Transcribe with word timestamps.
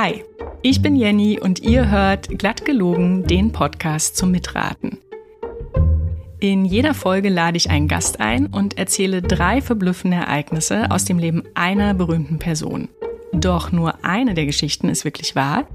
Hi, 0.00 0.22
ich 0.62 0.80
bin 0.80 0.94
Jenny 0.94 1.40
und 1.40 1.58
ihr 1.58 1.90
hört 1.90 2.38
Glatt 2.38 2.64
gelogen, 2.64 3.26
den 3.26 3.50
Podcast 3.50 4.16
zum 4.16 4.30
Mitraten. 4.30 4.98
In 6.38 6.64
jeder 6.64 6.94
Folge 6.94 7.30
lade 7.30 7.56
ich 7.56 7.68
einen 7.68 7.88
Gast 7.88 8.20
ein 8.20 8.46
und 8.46 8.78
erzähle 8.78 9.22
drei 9.22 9.60
verblüffende 9.60 10.18
Ereignisse 10.18 10.88
aus 10.92 11.04
dem 11.04 11.18
Leben 11.18 11.42
einer 11.54 11.94
berühmten 11.94 12.38
Person. 12.38 12.88
Doch 13.32 13.72
nur 13.72 14.04
eine 14.04 14.34
der 14.34 14.46
Geschichten 14.46 14.88
ist 14.88 15.04
wirklich 15.04 15.34
wahr. 15.34 15.66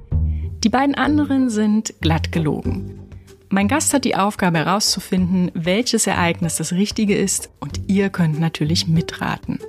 Die 0.64 0.70
beiden 0.70 0.96
anderen 0.96 1.50
sind 1.50 1.94
glatt 2.00 2.32
gelogen. 2.32 3.02
Mein 3.50 3.68
Gast 3.68 3.94
hat 3.94 4.06
die 4.06 4.16
Aufgabe 4.16 4.60
herauszufinden, 4.60 5.52
welches 5.54 6.08
Ereignis 6.08 6.56
das 6.56 6.72
Richtige 6.72 7.18
ist 7.18 7.50
und 7.60 7.90
ihr 7.90 8.10
könnt 8.10 8.40
natürlich 8.40 8.88
mitraten. 8.88 9.60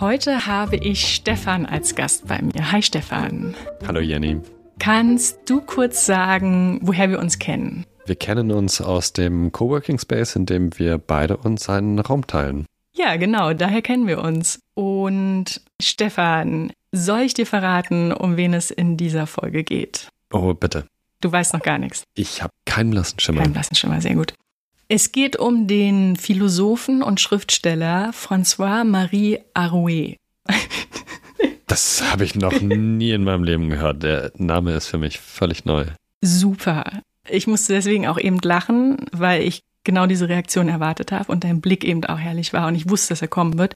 Heute 0.00 0.46
habe 0.46 0.76
ich 0.76 1.14
Stefan 1.14 1.64
als 1.64 1.94
Gast 1.94 2.28
bei 2.28 2.42
mir. 2.42 2.70
Hi 2.70 2.82
Stefan. 2.82 3.54
Hallo 3.88 4.00
Jenny. 4.00 4.38
Kannst 4.78 5.38
du 5.48 5.62
kurz 5.62 6.04
sagen, 6.04 6.80
woher 6.82 7.08
wir 7.08 7.18
uns 7.18 7.38
kennen? 7.38 7.86
Wir 8.04 8.16
kennen 8.16 8.50
uns 8.50 8.82
aus 8.82 9.14
dem 9.14 9.52
Coworking 9.52 9.98
Space, 9.98 10.36
in 10.36 10.44
dem 10.44 10.78
wir 10.78 10.98
beide 10.98 11.38
uns 11.38 11.70
einen 11.70 11.98
Raum 11.98 12.26
teilen. 12.26 12.66
Ja, 12.94 13.16
genau, 13.16 13.54
daher 13.54 13.80
kennen 13.80 14.06
wir 14.06 14.20
uns. 14.20 14.60
Und 14.74 15.62
Stefan, 15.80 16.74
soll 16.92 17.20
ich 17.20 17.32
dir 17.32 17.46
verraten, 17.46 18.12
um 18.12 18.36
wen 18.36 18.52
es 18.52 18.70
in 18.70 18.98
dieser 18.98 19.26
Folge 19.26 19.64
geht? 19.64 20.08
Oh, 20.30 20.52
bitte. 20.52 20.86
Du 21.22 21.32
weißt 21.32 21.54
noch 21.54 21.62
gar 21.62 21.78
nichts. 21.78 22.04
Ich 22.14 22.42
habe 22.42 22.52
keinen 22.66 22.90
blassen 22.90 23.18
Schimmer. 23.18 23.40
Keinen 23.40 23.54
blassen 23.54 23.74
Schimmer, 23.74 24.02
sehr 24.02 24.14
gut. 24.14 24.34
Es 24.88 25.10
geht 25.10 25.36
um 25.36 25.66
den 25.66 26.14
Philosophen 26.14 27.02
und 27.02 27.20
Schriftsteller 27.20 28.12
François-Marie 28.12 29.40
Arouet. 29.54 30.16
Das 31.68 32.00
habe 32.12 32.24
ich 32.24 32.36
noch 32.36 32.60
nie 32.60 33.10
in 33.10 33.24
meinem 33.24 33.42
Leben 33.42 33.68
gehört. 33.68 34.04
Der 34.04 34.30
Name 34.36 34.74
ist 34.74 34.86
für 34.86 34.98
mich 34.98 35.18
völlig 35.18 35.64
neu. 35.64 35.84
Super. 36.22 37.02
Ich 37.28 37.48
musste 37.48 37.72
deswegen 37.72 38.06
auch 38.06 38.18
eben 38.18 38.38
lachen, 38.38 39.04
weil 39.10 39.42
ich 39.42 39.62
genau 39.82 40.06
diese 40.06 40.28
Reaktion 40.28 40.68
erwartet 40.68 41.10
habe 41.10 41.30
und 41.30 41.42
dein 41.42 41.60
Blick 41.60 41.84
eben 41.84 42.04
auch 42.04 42.18
herrlich 42.18 42.52
war 42.52 42.68
und 42.68 42.76
ich 42.76 42.88
wusste, 42.88 43.08
dass 43.08 43.20
er 43.20 43.28
kommen 43.28 43.58
wird. 43.58 43.74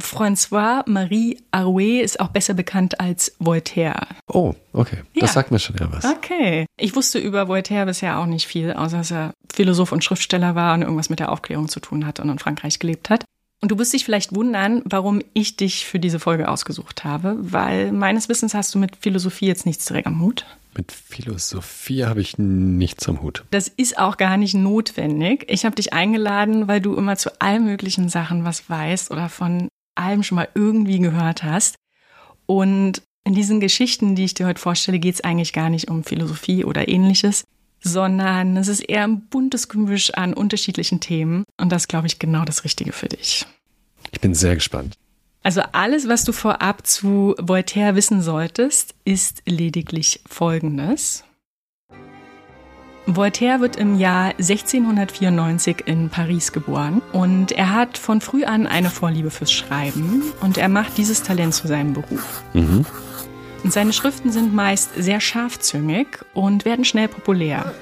François-Marie 0.00 1.38
Arouet 1.50 2.02
ist 2.02 2.20
auch 2.20 2.28
besser 2.28 2.54
bekannt 2.54 3.00
als 3.00 3.34
Voltaire. 3.38 4.06
Oh, 4.26 4.54
okay. 4.72 4.98
Das 5.14 5.30
ja. 5.30 5.34
sagt 5.34 5.50
mir 5.50 5.58
schon 5.58 5.76
ja 5.78 5.90
was. 5.90 6.04
Okay. 6.04 6.66
Ich 6.76 6.96
wusste 6.96 7.18
über 7.18 7.48
Voltaire 7.48 7.86
bisher 7.86 8.18
auch 8.18 8.26
nicht 8.26 8.46
viel, 8.46 8.72
außer 8.72 8.98
dass 8.98 9.10
er 9.10 9.32
Philosoph 9.52 9.92
und 9.92 10.04
Schriftsteller 10.04 10.54
war 10.54 10.74
und 10.74 10.82
irgendwas 10.82 11.10
mit 11.10 11.20
der 11.20 11.30
Aufklärung 11.32 11.68
zu 11.68 11.80
tun 11.80 12.06
hatte 12.06 12.22
und 12.22 12.30
in 12.30 12.38
Frankreich 12.38 12.78
gelebt 12.78 13.10
hat. 13.10 13.24
Und 13.62 13.70
du 13.70 13.78
wirst 13.78 13.92
dich 13.92 14.04
vielleicht 14.04 14.34
wundern, 14.34 14.82
warum 14.86 15.20
ich 15.34 15.56
dich 15.56 15.84
für 15.84 16.00
diese 16.00 16.18
Folge 16.18 16.48
ausgesucht 16.48 17.04
habe, 17.04 17.36
weil 17.38 17.92
meines 17.92 18.30
Wissens 18.30 18.54
hast 18.54 18.74
du 18.74 18.78
mit 18.78 18.96
Philosophie 18.96 19.46
jetzt 19.46 19.66
nichts 19.66 19.84
direkt 19.84 20.06
am 20.06 20.20
Hut. 20.22 20.46
Mit 20.74 20.92
Philosophie 20.92 22.04
habe 22.04 22.20
ich 22.20 22.38
nichts 22.38 23.08
am 23.08 23.22
Hut. 23.22 23.44
Das 23.50 23.68
ist 23.68 23.98
auch 23.98 24.16
gar 24.16 24.36
nicht 24.36 24.54
notwendig. 24.54 25.44
Ich 25.48 25.64
habe 25.64 25.74
dich 25.74 25.92
eingeladen, 25.92 26.68
weil 26.68 26.80
du 26.80 26.94
immer 26.94 27.16
zu 27.16 27.40
allen 27.40 27.64
möglichen 27.64 28.08
Sachen 28.08 28.44
was 28.44 28.70
weißt 28.70 29.10
oder 29.10 29.28
von 29.28 29.68
allem 30.00 30.22
schon 30.22 30.36
mal 30.36 30.48
irgendwie 30.54 30.98
gehört 30.98 31.42
hast. 31.42 31.76
Und 32.46 33.02
in 33.24 33.34
diesen 33.34 33.60
Geschichten, 33.60 34.14
die 34.14 34.24
ich 34.24 34.34
dir 34.34 34.46
heute 34.46 34.60
vorstelle, 34.60 34.98
geht 34.98 35.14
es 35.14 35.24
eigentlich 35.24 35.52
gar 35.52 35.70
nicht 35.70 35.88
um 35.88 36.04
Philosophie 36.04 36.64
oder 36.64 36.88
ähnliches, 36.88 37.44
sondern 37.82 38.56
es 38.56 38.68
ist 38.68 38.80
eher 38.80 39.04
ein 39.04 39.26
buntes 39.28 39.68
Gemisch 39.68 40.12
an 40.14 40.34
unterschiedlichen 40.34 41.00
Themen. 41.00 41.44
Und 41.58 41.70
das, 41.70 41.88
glaube 41.88 42.06
ich, 42.06 42.18
genau 42.18 42.44
das 42.44 42.64
Richtige 42.64 42.92
für 42.92 43.08
dich. 43.08 43.46
Ich 44.10 44.20
bin 44.20 44.34
sehr 44.34 44.54
gespannt. 44.54 44.94
Also 45.42 45.62
alles, 45.72 46.08
was 46.08 46.24
du 46.24 46.32
vorab 46.32 46.86
zu 46.86 47.34
Voltaire 47.38 47.94
wissen 47.94 48.20
solltest, 48.20 48.94
ist 49.04 49.42
lediglich 49.46 50.20
Folgendes. 50.26 51.24
Voltaire 53.16 53.60
wird 53.60 53.76
im 53.76 53.98
Jahr 53.98 54.30
1694 54.38 55.84
in 55.86 56.08
Paris 56.10 56.52
geboren 56.52 57.02
und 57.12 57.52
er 57.52 57.72
hat 57.72 57.98
von 57.98 58.20
früh 58.20 58.44
an 58.44 58.66
eine 58.66 58.90
Vorliebe 58.90 59.30
fürs 59.30 59.52
Schreiben 59.52 60.22
und 60.40 60.58
er 60.58 60.68
macht 60.68 60.98
dieses 60.98 61.22
Talent 61.22 61.54
zu 61.54 61.68
seinem 61.68 61.94
Beruf. 61.94 62.42
Mhm. 62.52 62.84
Und 63.62 63.72
seine 63.72 63.92
Schriften 63.92 64.32
sind 64.32 64.54
meist 64.54 64.90
sehr 64.96 65.20
scharfzüngig 65.20 66.06
und 66.34 66.64
werden 66.64 66.84
schnell 66.84 67.08
populär. 67.08 67.72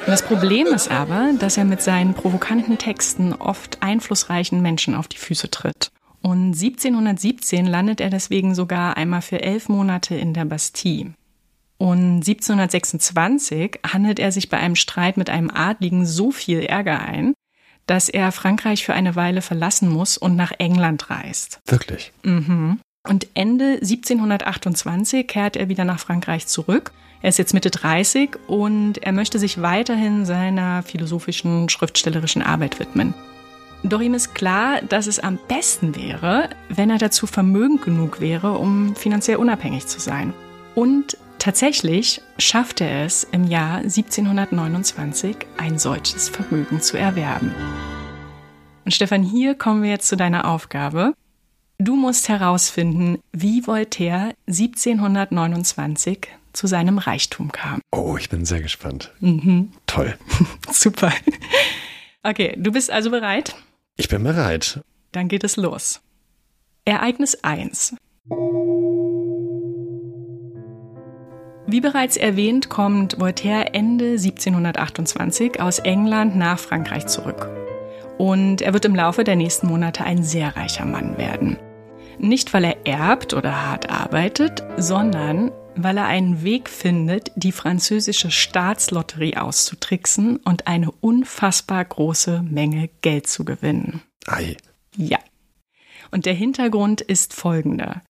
Und 0.00 0.10
das 0.10 0.22
Problem 0.22 0.66
ist 0.68 0.90
aber, 0.90 1.30
dass 1.38 1.56
er 1.56 1.64
mit 1.64 1.82
seinen 1.82 2.14
provokanten 2.14 2.78
Texten 2.78 3.32
oft 3.32 3.82
einflussreichen 3.82 4.60
Menschen 4.60 4.94
auf 4.94 5.08
die 5.08 5.16
Füße 5.16 5.50
tritt. 5.50 5.90
Und 6.20 6.54
1717 6.54 7.66
landet 7.66 8.00
er 8.00 8.10
deswegen 8.10 8.54
sogar 8.54 8.96
einmal 8.96 9.22
für 9.22 9.42
elf 9.42 9.68
Monate 9.68 10.14
in 10.14 10.32
der 10.32 10.44
Bastille. 10.44 11.14
Und 11.84 12.26
1726 12.26 13.80
handelt 13.86 14.18
er 14.18 14.32
sich 14.32 14.48
bei 14.48 14.56
einem 14.56 14.74
Streit 14.74 15.18
mit 15.18 15.28
einem 15.28 15.50
Adligen 15.50 16.06
so 16.06 16.30
viel 16.30 16.60
Ärger 16.60 16.98
ein, 16.98 17.34
dass 17.84 18.08
er 18.08 18.32
Frankreich 18.32 18.86
für 18.86 18.94
eine 18.94 19.16
Weile 19.16 19.42
verlassen 19.42 19.90
muss 19.90 20.16
und 20.16 20.34
nach 20.34 20.52
England 20.56 21.10
reist. 21.10 21.60
Wirklich? 21.66 22.14
Mhm. 22.22 22.80
Und 23.06 23.26
Ende 23.34 23.74
1728 23.82 25.26
kehrt 25.28 25.56
er 25.56 25.68
wieder 25.68 25.84
nach 25.84 26.00
Frankreich 26.00 26.46
zurück. 26.46 26.92
Er 27.20 27.28
ist 27.28 27.38
jetzt 27.38 27.52
Mitte 27.52 27.70
30 27.70 28.30
und 28.46 29.02
er 29.02 29.12
möchte 29.12 29.38
sich 29.38 29.60
weiterhin 29.60 30.24
seiner 30.24 30.84
philosophischen, 30.84 31.68
schriftstellerischen 31.68 32.40
Arbeit 32.40 32.80
widmen. 32.80 33.12
Doch 33.82 34.00
ihm 34.00 34.14
ist 34.14 34.34
klar, 34.34 34.80
dass 34.80 35.06
es 35.06 35.18
am 35.18 35.38
besten 35.48 35.94
wäre, 35.94 36.48
wenn 36.70 36.88
er 36.88 36.96
dazu 36.96 37.26
vermögend 37.26 37.82
genug 37.82 38.22
wäre, 38.22 38.52
um 38.52 38.96
finanziell 38.96 39.36
unabhängig 39.36 39.86
zu 39.86 40.00
sein. 40.00 40.32
Und 40.74 41.18
tatsächlich 41.44 42.22
schafft 42.38 42.80
er 42.80 43.04
es 43.04 43.22
im 43.24 43.44
Jahr 43.44 43.76
1729, 43.76 45.36
ein 45.58 45.78
solches 45.78 46.30
Vermögen 46.30 46.80
zu 46.80 46.96
erwerben. 46.96 47.54
Und 48.86 48.94
Stefan, 48.94 49.22
hier 49.22 49.54
kommen 49.54 49.82
wir 49.82 49.90
jetzt 49.90 50.08
zu 50.08 50.16
deiner 50.16 50.48
Aufgabe. 50.48 51.12
Du 51.76 51.96
musst 51.96 52.30
herausfinden, 52.30 53.18
wie 53.32 53.66
Voltaire 53.66 54.32
1729 54.46 56.28
zu 56.54 56.66
seinem 56.66 56.96
Reichtum 56.96 57.52
kam. 57.52 57.82
Oh, 57.92 58.16
ich 58.18 58.30
bin 58.30 58.46
sehr 58.46 58.62
gespannt. 58.62 59.12
Mhm. 59.20 59.70
Toll. 59.86 60.16
Super. 60.70 61.12
Okay, 62.22 62.54
du 62.56 62.72
bist 62.72 62.90
also 62.90 63.10
bereit? 63.10 63.54
Ich 63.98 64.08
bin 64.08 64.24
bereit. 64.24 64.80
Dann 65.12 65.28
geht 65.28 65.44
es 65.44 65.56
los. 65.58 66.00
Ereignis 66.86 67.44
1. 67.44 67.96
Wie 71.74 71.80
bereits 71.80 72.16
erwähnt, 72.16 72.68
kommt 72.68 73.18
Voltaire 73.18 73.74
Ende 73.74 74.10
1728 74.10 75.60
aus 75.60 75.80
England 75.80 76.36
nach 76.36 76.56
Frankreich 76.56 77.06
zurück. 77.06 77.48
Und 78.16 78.62
er 78.62 78.74
wird 78.74 78.84
im 78.84 78.94
Laufe 78.94 79.24
der 79.24 79.34
nächsten 79.34 79.66
Monate 79.66 80.04
ein 80.04 80.22
sehr 80.22 80.54
reicher 80.54 80.84
Mann 80.84 81.18
werden. 81.18 81.56
Nicht, 82.16 82.54
weil 82.54 82.62
er 82.62 82.86
erbt 82.86 83.34
oder 83.34 83.66
hart 83.66 83.90
arbeitet, 83.90 84.62
sondern 84.76 85.50
weil 85.74 85.96
er 85.96 86.06
einen 86.06 86.44
Weg 86.44 86.68
findet, 86.68 87.32
die 87.34 87.50
französische 87.50 88.30
Staatslotterie 88.30 89.36
auszutricksen 89.36 90.36
und 90.36 90.68
eine 90.68 90.92
unfassbar 90.92 91.84
große 91.84 92.44
Menge 92.48 92.88
Geld 93.02 93.26
zu 93.26 93.44
gewinnen. 93.44 94.00
Ei. 94.28 94.56
Ja. 94.96 95.18
Und 96.12 96.26
der 96.26 96.34
Hintergrund 96.34 97.00
ist 97.00 97.34
folgender. 97.34 98.00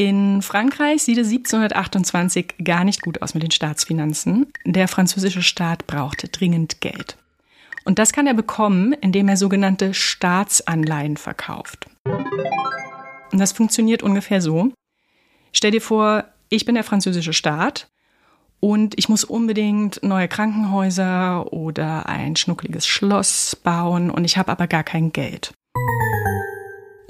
In 0.00 0.40
Frankreich 0.40 1.02
sieht 1.02 1.18
es 1.18 1.28
1728 1.28 2.54
gar 2.64 2.84
nicht 2.84 3.02
gut 3.02 3.20
aus 3.20 3.34
mit 3.34 3.42
den 3.42 3.50
Staatsfinanzen. 3.50 4.46
Der 4.64 4.88
französische 4.88 5.42
Staat 5.42 5.86
brauchte 5.86 6.28
dringend 6.28 6.80
Geld. 6.80 7.18
Und 7.84 7.98
das 7.98 8.14
kann 8.14 8.26
er 8.26 8.32
bekommen, 8.32 8.94
indem 8.94 9.28
er 9.28 9.36
sogenannte 9.36 9.92
Staatsanleihen 9.92 11.18
verkauft. 11.18 11.86
Und 12.06 13.38
das 13.38 13.52
funktioniert 13.52 14.02
ungefähr 14.02 14.40
so. 14.40 14.72
Stell 15.52 15.72
dir 15.72 15.82
vor, 15.82 16.24
ich 16.48 16.64
bin 16.64 16.76
der 16.76 16.84
französische 16.84 17.34
Staat 17.34 17.90
und 18.58 18.98
ich 18.98 19.10
muss 19.10 19.24
unbedingt 19.24 20.02
neue 20.02 20.28
Krankenhäuser 20.28 21.52
oder 21.52 22.08
ein 22.08 22.36
schnuckliges 22.36 22.86
Schloss 22.86 23.54
bauen 23.54 24.10
und 24.10 24.24
ich 24.24 24.38
habe 24.38 24.50
aber 24.50 24.66
gar 24.66 24.82
kein 24.82 25.12
Geld. 25.12 25.52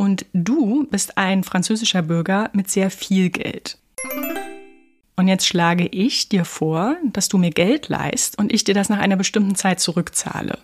Und 0.00 0.24
du 0.32 0.86
bist 0.90 1.18
ein 1.18 1.44
französischer 1.44 2.00
Bürger 2.00 2.48
mit 2.54 2.70
sehr 2.70 2.90
viel 2.90 3.28
Geld. 3.28 3.76
Und 5.14 5.28
jetzt 5.28 5.46
schlage 5.46 5.86
ich 5.88 6.30
dir 6.30 6.46
vor, 6.46 6.96
dass 7.12 7.28
du 7.28 7.36
mir 7.36 7.50
Geld 7.50 7.90
leist 7.90 8.38
und 8.38 8.50
ich 8.50 8.64
dir 8.64 8.72
das 8.72 8.88
nach 8.88 8.98
einer 8.98 9.16
bestimmten 9.16 9.56
Zeit 9.56 9.78
zurückzahle. 9.78 10.58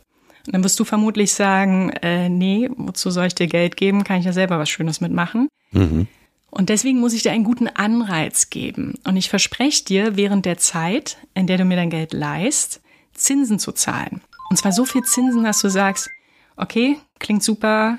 Und 0.46 0.54
dann 0.54 0.64
wirst 0.64 0.80
du 0.80 0.84
vermutlich 0.84 1.34
sagen, 1.34 1.90
äh, 2.00 2.30
nee, 2.30 2.70
wozu 2.78 3.10
soll 3.10 3.26
ich 3.26 3.34
dir 3.34 3.46
Geld 3.46 3.76
geben? 3.76 4.04
Kann 4.04 4.20
ich 4.20 4.24
ja 4.24 4.32
selber 4.32 4.58
was 4.58 4.70
Schönes 4.70 5.02
mitmachen. 5.02 5.48
Mhm. 5.72 6.06
Und 6.48 6.70
deswegen 6.70 6.98
muss 6.98 7.12
ich 7.12 7.22
dir 7.22 7.32
einen 7.32 7.44
guten 7.44 7.68
Anreiz 7.68 8.48
geben. 8.48 8.94
Und 9.04 9.16
ich 9.16 9.28
verspreche 9.28 9.84
dir, 9.84 10.16
während 10.16 10.46
der 10.46 10.56
Zeit, 10.56 11.18
in 11.34 11.46
der 11.46 11.58
du 11.58 11.66
mir 11.66 11.76
dein 11.76 11.90
Geld 11.90 12.14
leist, 12.14 12.80
Zinsen 13.12 13.58
zu 13.58 13.72
zahlen. 13.72 14.22
Und 14.48 14.56
zwar 14.56 14.72
so 14.72 14.86
viel 14.86 15.02
Zinsen, 15.02 15.44
dass 15.44 15.60
du 15.60 15.68
sagst, 15.68 16.08
okay, 16.56 16.96
klingt 17.18 17.42
super, 17.42 17.98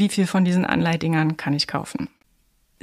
wie 0.00 0.08
viel 0.08 0.26
von 0.26 0.44
diesen 0.44 0.64
Anleihdingern 0.64 1.36
kann 1.36 1.54
ich 1.54 1.68
kaufen? 1.68 2.08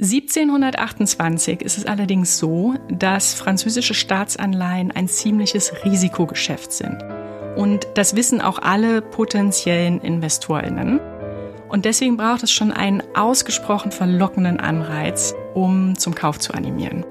1728 0.00 1.60
ist 1.60 1.76
es 1.76 1.84
allerdings 1.84 2.38
so, 2.38 2.74
dass 2.88 3.34
französische 3.34 3.94
Staatsanleihen 3.94 4.92
ein 4.92 5.08
ziemliches 5.08 5.72
Risikogeschäft 5.84 6.72
sind. 6.72 7.04
Und 7.56 7.88
das 7.94 8.14
wissen 8.14 8.40
auch 8.40 8.60
alle 8.60 9.02
potenziellen 9.02 10.00
Investorinnen. 10.00 11.00
Und 11.68 11.84
deswegen 11.84 12.16
braucht 12.16 12.44
es 12.44 12.52
schon 12.52 12.70
einen 12.70 13.02
ausgesprochen 13.16 13.90
verlockenden 13.90 14.60
Anreiz, 14.60 15.34
um 15.54 15.98
zum 15.98 16.14
Kauf 16.14 16.38
zu 16.38 16.54
animieren. 16.54 17.04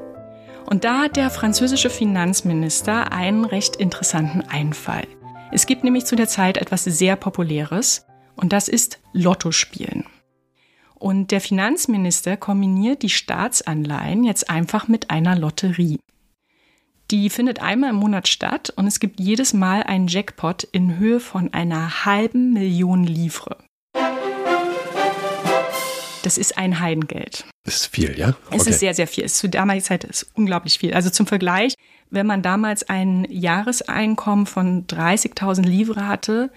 Und 0.65 0.85
da 0.85 1.01
hat 1.01 1.17
der 1.17 1.29
französische 1.29 1.89
Finanzminister 1.89 3.11
einen 3.11 3.43
recht 3.43 3.75
interessanten 3.75 4.41
Einfall. 4.49 5.07
Es 5.51 5.65
gibt 5.65 5.83
nämlich 5.83 6.05
zu 6.05 6.15
der 6.15 6.27
Zeit 6.29 6.57
etwas 6.57 6.85
sehr 6.85 7.17
Populäres 7.17 8.06
und 8.37 8.53
das 8.53 8.67
ist 8.67 8.99
Lottospielen. 9.13 10.05
Und 10.95 11.31
der 11.31 11.41
Finanzminister 11.41 12.37
kombiniert 12.37 13.03
die 13.03 13.09
Staatsanleihen 13.09 14.23
jetzt 14.23 14.49
einfach 14.49 14.87
mit 14.87 15.09
einer 15.09 15.37
Lotterie. 15.37 15.99
Die 17.11 17.29
findet 17.29 17.61
einmal 17.61 17.91
im 17.91 17.97
Monat 17.97 18.27
statt 18.27 18.73
und 18.75 18.87
es 18.87 18.99
gibt 18.99 19.19
jedes 19.19 19.53
Mal 19.53 19.83
einen 19.83 20.07
Jackpot 20.07 20.63
in 20.63 20.97
Höhe 20.97 21.19
von 21.19 21.53
einer 21.53 22.05
halben 22.05 22.51
Million 22.51 23.03
Livre. 23.05 23.57
Das 26.23 26.37
ist 26.37 26.57
ein 26.57 26.81
Heidengeld. 26.81 27.45
Das 27.63 27.75
ist 27.75 27.85
viel, 27.87 28.17
ja? 28.19 28.29
Okay. 28.47 28.57
Es 28.57 28.67
ist 28.67 28.79
sehr, 28.79 28.93
sehr 28.93 29.07
viel. 29.07 29.23
Es 29.23 29.33
ist 29.33 29.39
zu 29.39 29.49
damaliger 29.49 29.85
Zeit 29.85 30.03
ist 30.03 30.29
unglaublich 30.33 30.79
viel. 30.79 30.93
Also 30.93 31.09
zum 31.09 31.27
Vergleich, 31.27 31.75
wenn 32.09 32.27
man 32.27 32.41
damals 32.41 32.89
ein 32.89 33.25
Jahreseinkommen 33.29 34.45
von 34.45 34.87
30.000 34.87 35.61
Livre 35.61 36.07
hatte, 36.07 36.51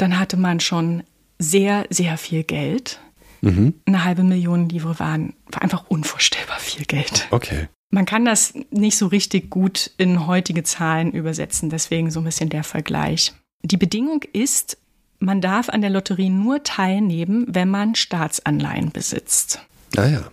dann 0.00 0.18
hatte 0.18 0.36
man 0.36 0.60
schon 0.60 1.02
sehr, 1.38 1.86
sehr 1.90 2.18
viel 2.18 2.44
Geld. 2.44 3.00
Mhm. 3.40 3.74
Eine 3.86 4.04
halbe 4.04 4.22
Million 4.22 4.68
Livre 4.68 4.98
waren, 4.98 5.34
war 5.50 5.62
einfach 5.62 5.84
unvorstellbar 5.88 6.58
viel 6.58 6.84
Geld. 6.84 7.28
Okay. 7.30 7.68
Man 7.90 8.06
kann 8.06 8.24
das 8.24 8.54
nicht 8.70 8.96
so 8.96 9.08
richtig 9.08 9.50
gut 9.50 9.90
in 9.96 10.26
heutige 10.26 10.62
Zahlen 10.62 11.12
übersetzen, 11.12 11.70
deswegen 11.70 12.10
so 12.10 12.20
ein 12.20 12.24
bisschen 12.24 12.48
der 12.48 12.62
Vergleich. 12.62 13.32
Die 13.62 13.76
Bedingung 13.76 14.22
ist, 14.32 14.78
man 15.18 15.40
darf 15.40 15.68
an 15.68 15.80
der 15.80 15.90
Lotterie 15.90 16.30
nur 16.30 16.62
teilnehmen, 16.62 17.46
wenn 17.48 17.68
man 17.68 17.94
Staatsanleihen 17.94 18.92
besitzt. 18.92 19.60
Ah 19.96 20.06
ja. 20.06 20.30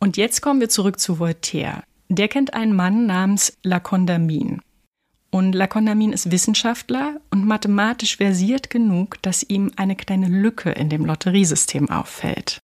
Und 0.00 0.16
jetzt 0.16 0.42
kommen 0.42 0.60
wir 0.60 0.68
zurück 0.68 1.00
zu 1.00 1.18
Voltaire. 1.18 1.82
Der 2.08 2.28
kennt 2.28 2.54
einen 2.54 2.74
Mann 2.74 3.06
namens 3.06 3.56
Lacondamin. 3.62 4.60
Und 5.30 5.54
Lacondamin 5.54 6.12
ist 6.12 6.30
Wissenschaftler 6.30 7.20
und 7.30 7.44
mathematisch 7.44 8.16
versiert 8.16 8.70
genug, 8.70 9.20
dass 9.22 9.42
ihm 9.42 9.70
eine 9.76 9.94
kleine 9.94 10.28
Lücke 10.28 10.70
in 10.70 10.88
dem 10.88 11.04
Lotteriesystem 11.04 11.90
auffällt. 11.90 12.60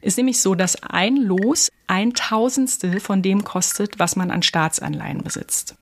Ist 0.00 0.16
nämlich 0.16 0.40
so, 0.40 0.54
dass 0.54 0.82
ein 0.82 1.16
Los 1.16 1.70
ein 1.86 2.12
Tausendstel 2.12 3.00
von 3.00 3.22
dem 3.22 3.44
kostet, 3.44 3.98
was 3.98 4.16
man 4.16 4.30
an 4.30 4.42
Staatsanleihen 4.42 5.22
besitzt. 5.22 5.76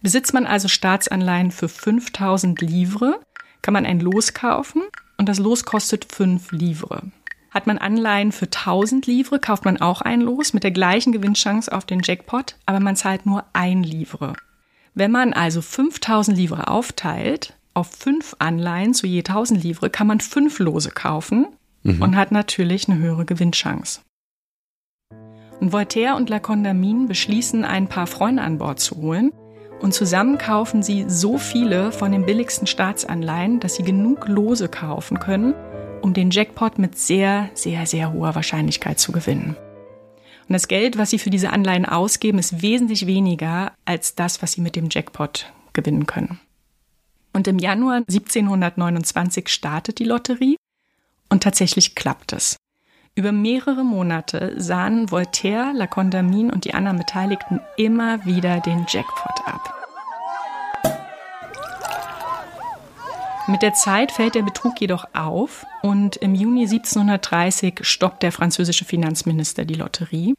Besitzt 0.00 0.34
man 0.34 0.46
also 0.46 0.68
Staatsanleihen 0.68 1.50
für 1.50 1.68
5000 1.68 2.60
Livre, 2.60 3.20
kann 3.62 3.74
man 3.74 3.86
ein 3.86 4.00
Los 4.00 4.34
kaufen 4.34 4.82
und 5.16 5.28
das 5.28 5.38
Los 5.38 5.64
kostet 5.64 6.04
5 6.04 6.52
Livre. 6.52 7.02
Hat 7.50 7.66
man 7.66 7.78
Anleihen 7.78 8.30
für 8.30 8.46
1000 8.46 9.06
Livre, 9.06 9.40
kauft 9.40 9.64
man 9.64 9.80
auch 9.80 10.00
ein 10.00 10.20
Los 10.20 10.52
mit 10.52 10.62
der 10.62 10.70
gleichen 10.70 11.12
Gewinnchance 11.12 11.72
auf 11.72 11.84
den 11.84 12.00
Jackpot, 12.04 12.56
aber 12.66 12.78
man 12.78 12.94
zahlt 12.94 13.26
nur 13.26 13.44
ein 13.52 13.82
Livre. 13.82 14.34
Wenn 14.98 15.12
man 15.12 15.32
also 15.32 15.62
5000 15.62 16.36
Livre 16.36 16.66
aufteilt 16.66 17.54
auf 17.72 17.86
fünf 17.86 18.34
Anleihen 18.40 18.94
zu 18.94 19.06
je 19.06 19.20
1000 19.20 19.62
Livre, 19.62 19.90
kann 19.90 20.08
man 20.08 20.18
fünf 20.18 20.58
Lose 20.58 20.90
kaufen 20.90 21.46
mhm. 21.84 22.02
und 22.02 22.16
hat 22.16 22.32
natürlich 22.32 22.88
eine 22.88 22.98
höhere 22.98 23.24
Gewinnchance. 23.24 24.00
Und 25.60 25.72
Voltaire 25.72 26.16
und 26.16 26.28
La 26.28 26.40
Condamine 26.40 27.06
beschließen, 27.06 27.64
ein 27.64 27.88
paar 27.88 28.08
Freunde 28.08 28.42
an 28.42 28.58
Bord 28.58 28.80
zu 28.80 28.96
holen 28.96 29.30
und 29.80 29.94
zusammen 29.94 30.36
kaufen 30.36 30.82
sie 30.82 31.04
so 31.06 31.38
viele 31.38 31.92
von 31.92 32.10
den 32.10 32.26
billigsten 32.26 32.66
Staatsanleihen, 32.66 33.60
dass 33.60 33.76
sie 33.76 33.84
genug 33.84 34.26
Lose 34.26 34.68
kaufen 34.68 35.20
können, 35.20 35.54
um 36.02 36.12
den 36.12 36.32
Jackpot 36.32 36.80
mit 36.80 36.98
sehr, 36.98 37.50
sehr, 37.54 37.86
sehr 37.86 38.12
hoher 38.12 38.34
Wahrscheinlichkeit 38.34 38.98
zu 38.98 39.12
gewinnen. 39.12 39.56
Und 40.48 40.54
das 40.54 40.66
Geld, 40.66 40.96
was 40.96 41.10
sie 41.10 41.18
für 41.18 41.30
diese 41.30 41.50
Anleihen 41.50 41.84
ausgeben, 41.84 42.38
ist 42.38 42.62
wesentlich 42.62 43.06
weniger 43.06 43.72
als 43.84 44.14
das, 44.14 44.42
was 44.42 44.52
sie 44.52 44.62
mit 44.62 44.76
dem 44.76 44.88
Jackpot 44.90 45.52
gewinnen 45.74 46.06
können. 46.06 46.40
Und 47.34 47.46
im 47.46 47.58
Januar 47.58 47.96
1729 48.08 49.48
startet 49.48 49.98
die 49.98 50.04
Lotterie 50.04 50.56
und 51.28 51.42
tatsächlich 51.42 51.94
klappt 51.94 52.32
es. 52.32 52.56
Über 53.14 53.32
mehrere 53.32 53.84
Monate 53.84 54.54
sahen 54.56 55.10
Voltaire, 55.10 55.72
La 55.74 55.86
Condamine 55.86 56.50
und 56.50 56.64
die 56.64 56.72
anderen 56.72 56.98
Beteiligten 56.98 57.60
immer 57.76 58.24
wieder 58.24 58.60
den 58.60 58.86
Jackpot 58.88 59.46
ab. 59.46 59.77
Mit 63.48 63.62
der 63.62 63.72
Zeit 63.72 64.12
fällt 64.12 64.34
der 64.34 64.42
Betrug 64.42 64.78
jedoch 64.78 65.06
auf 65.14 65.64
und 65.80 66.16
im 66.16 66.34
Juni 66.34 66.64
1730 66.64 67.80
stoppt 67.80 68.22
der 68.22 68.30
französische 68.30 68.84
Finanzminister 68.84 69.64
die 69.64 69.74
Lotterie. 69.74 70.34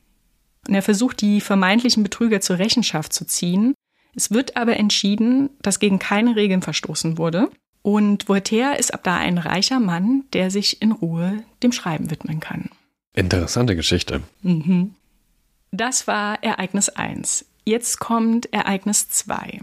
Und 0.67 0.75
er 0.75 0.83
versucht, 0.83 1.21
die 1.21 1.41
vermeintlichen 1.41 2.03
Betrüger 2.03 2.39
zur 2.39 2.59
Rechenschaft 2.59 3.11
zu 3.11 3.25
ziehen. 3.25 3.73
Es 4.15 4.29
wird 4.29 4.57
aber 4.57 4.77
entschieden, 4.77 5.49
dass 5.63 5.79
gegen 5.79 5.97
keine 5.97 6.35
Regeln 6.35 6.61
verstoßen 6.61 7.17
wurde. 7.17 7.49
Und 7.81 8.29
Voltaire 8.29 8.77
ist 8.77 8.93
ab 8.93 9.03
da 9.03 9.17
ein 9.17 9.39
reicher 9.39 9.79
Mann, 9.79 10.25
der 10.33 10.51
sich 10.51 10.79
in 10.83 10.91
Ruhe 10.91 11.43
dem 11.63 11.71
Schreiben 11.71 12.11
widmen 12.11 12.39
kann. 12.39 12.69
Interessante 13.15 13.75
Geschichte. 13.75 14.21
Mhm. 14.43 14.93
Das 15.71 16.05
war 16.05 16.43
Ereignis 16.43 16.89
1. 16.89 17.45
Jetzt 17.65 17.99
kommt 17.99 18.53
Ereignis 18.53 19.09
2. 19.09 19.61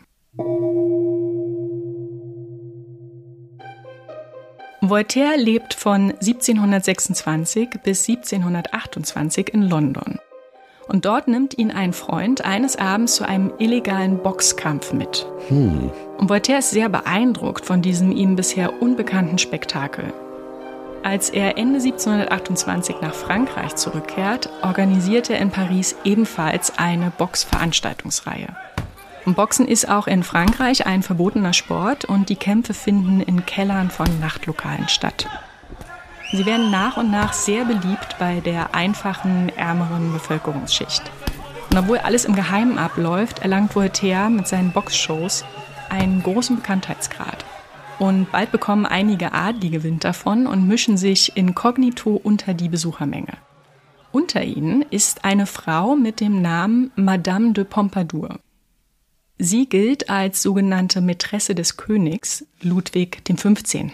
Voltaire 4.91 5.37
lebt 5.37 5.75
von 5.75 6.12
1726 6.12 7.71
bis 7.83 8.09
1728 8.09 9.53
in 9.53 9.62
London. 9.62 10.19
Und 10.88 11.05
dort 11.05 11.27
nimmt 11.29 11.59
ihn 11.59 11.71
ein 11.71 11.93
Freund 11.93 12.44
eines 12.44 12.77
Abends 12.77 13.17
zu 13.17 13.27
einem 13.27 13.53
illegalen 13.59 14.23
Boxkampf 14.23 14.93
mit. 14.93 15.27
Hm. 15.49 15.91
Und 16.19 16.29
Voltaire 16.29 16.61
ist 16.61 16.71
sehr 16.71 16.88
beeindruckt 16.88 17.67
von 17.67 17.83
diesem 17.83 18.12
ihm 18.12 18.37
bisher 18.37 18.81
unbekannten 18.81 19.38
Spektakel. 19.38 20.12
Als 21.03 21.31
er 21.31 21.56
Ende 21.58 21.79
1728 21.79 22.96
nach 23.01 23.15
Frankreich 23.15 23.77
zurückkehrt, 23.77 24.49
organisiert 24.63 25.31
er 25.31 25.39
in 25.39 25.51
Paris 25.51 25.96
ebenfalls 26.05 26.79
eine 26.79 27.13
Boxveranstaltungsreihe. 27.17 28.49
Und 29.27 29.35
Boxen 29.35 29.67
ist 29.67 29.89
auch 29.89 30.06
in 30.06 30.23
Frankreich 30.23 30.87
ein 30.87 31.03
verbotener 31.03 31.53
Sport 31.53 32.05
und 32.05 32.29
die 32.29 32.37
Kämpfe 32.37 32.75
finden 32.75 33.21
in 33.21 33.45
Kellern 33.45 33.91
von 33.91 34.06
Nachtlokalen 34.21 34.89
statt. 34.89 35.29
Sie 36.31 36.47
werden 36.47 36.71
nach 36.71 36.97
und 36.97 37.11
nach 37.11 37.33
sehr 37.33 37.65
beliebt 37.65 38.17
bei 38.21 38.39
der 38.39 38.75
einfachen, 38.75 39.51
ärmeren 39.56 40.13
Bevölkerungsschicht. 40.13 41.03
Und 41.71 41.79
obwohl 41.79 41.99
alles 41.99 42.25
im 42.25 42.37
Geheimen 42.37 42.79
abläuft, 42.79 43.41
erlangt 43.41 43.75
Voltaire 43.75 44.31
mit 44.31 44.47
seinen 44.47 44.71
Boxshows 44.71 45.45
einen 45.91 46.23
großen 46.23 46.56
Bekanntheitsgrad. 46.56 47.45
Und 47.99 48.31
bald 48.31 48.53
bekommen 48.53 48.87
einige 48.87 49.33
Adlige 49.33 49.83
Wind 49.83 50.05
davon 50.05 50.47
und 50.47 50.69
mischen 50.69 50.97
sich 50.97 51.37
inkognito 51.37 52.21
unter 52.23 52.55
die 52.55 52.69
Besuchermenge. 52.69 53.33
Unter 54.13 54.45
ihnen 54.45 54.83
ist 54.83 55.25
eine 55.25 55.47
Frau 55.47 55.97
mit 55.97 56.21
dem 56.21 56.43
Namen 56.43 56.93
Madame 56.95 57.53
de 57.53 57.65
Pompadour. 57.65 58.39
Sie 59.38 59.69
gilt 59.69 60.08
als 60.08 60.43
sogenannte 60.43 61.00
Mätresse 61.00 61.55
des 61.55 61.76
Königs 61.76 62.46
Ludwig 62.62 63.22
XV. 63.24 63.93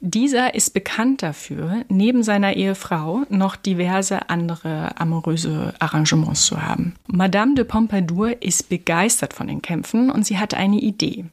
Dieser 0.00 0.54
ist 0.54 0.74
bekannt 0.74 1.22
dafür, 1.22 1.84
neben 1.88 2.22
seiner 2.22 2.54
Ehefrau 2.54 3.24
noch 3.30 3.56
diverse 3.56 4.30
andere 4.30 5.00
amoröse 5.00 5.74
Arrangements 5.80 6.46
zu 6.46 6.62
haben. 6.62 6.94
Madame 7.08 7.54
de 7.54 7.64
Pompadour 7.64 8.40
ist 8.42 8.68
begeistert 8.68 9.34
von 9.34 9.48
den 9.48 9.60
Kämpfen 9.60 10.10
und 10.10 10.24
sie 10.24 10.38
hat 10.38 10.54
eine 10.54 10.78
Idee. 10.78 11.24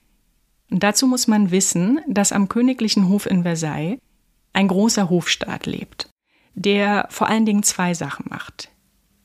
Und 0.72 0.82
dazu 0.82 1.06
muss 1.06 1.28
man 1.28 1.52
wissen, 1.52 2.02
dass 2.08 2.32
am 2.32 2.50
königlichen 2.50 3.08
Hof 3.08 3.28
in 3.28 3.44
Versailles 3.44 4.00
ein 4.54 4.68
großer 4.68 5.10
Hofstaat 5.10 5.68
lebt, 5.68 6.10
der 6.56 7.08
vor 7.12 7.30
allen 7.30 7.46
Dingen 7.46 7.62
zwei 7.62 7.94
Sachen 7.94 8.26
macht. 8.30 8.70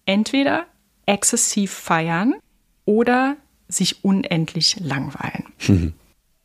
Entweder 0.04 0.66
exzessiv 1.06 1.70
feiern 1.70 2.34
oder 2.84 3.36
sich 3.70 4.04
unendlich 4.04 4.76
langweilen. 4.80 5.44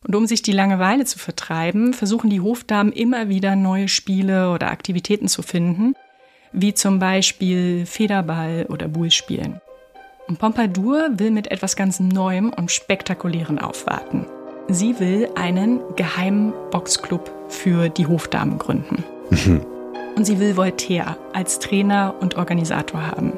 Und 0.06 0.14
um 0.14 0.26
sich 0.26 0.42
die 0.42 0.52
Langeweile 0.52 1.04
zu 1.04 1.18
vertreiben, 1.18 1.92
versuchen 1.92 2.30
die 2.30 2.40
Hofdamen 2.40 2.92
immer 2.92 3.28
wieder 3.28 3.56
neue 3.56 3.88
Spiele 3.88 4.52
oder 4.52 4.70
Aktivitäten 4.70 5.28
zu 5.28 5.42
finden, 5.42 5.94
wie 6.52 6.74
zum 6.74 6.98
Beispiel 6.98 7.86
Federball 7.86 8.66
oder 8.68 8.88
Bullspielen. 8.88 9.60
Und 10.28 10.38
Pompadour 10.38 11.08
will 11.12 11.30
mit 11.30 11.50
etwas 11.50 11.76
ganz 11.76 12.00
Neuem 12.00 12.52
und 12.52 12.70
Spektakulären 12.70 13.58
aufwarten. 13.58 14.26
Sie 14.68 14.98
will 14.98 15.28
einen 15.36 15.80
geheimen 15.94 16.52
Boxclub 16.70 17.30
für 17.48 17.88
die 17.88 18.06
Hofdamen 18.06 18.58
gründen. 18.58 19.04
und 20.16 20.24
sie 20.24 20.40
will 20.40 20.56
Voltaire 20.56 21.16
als 21.32 21.58
Trainer 21.58 22.14
und 22.20 22.36
Organisator 22.36 23.06
haben. 23.06 23.32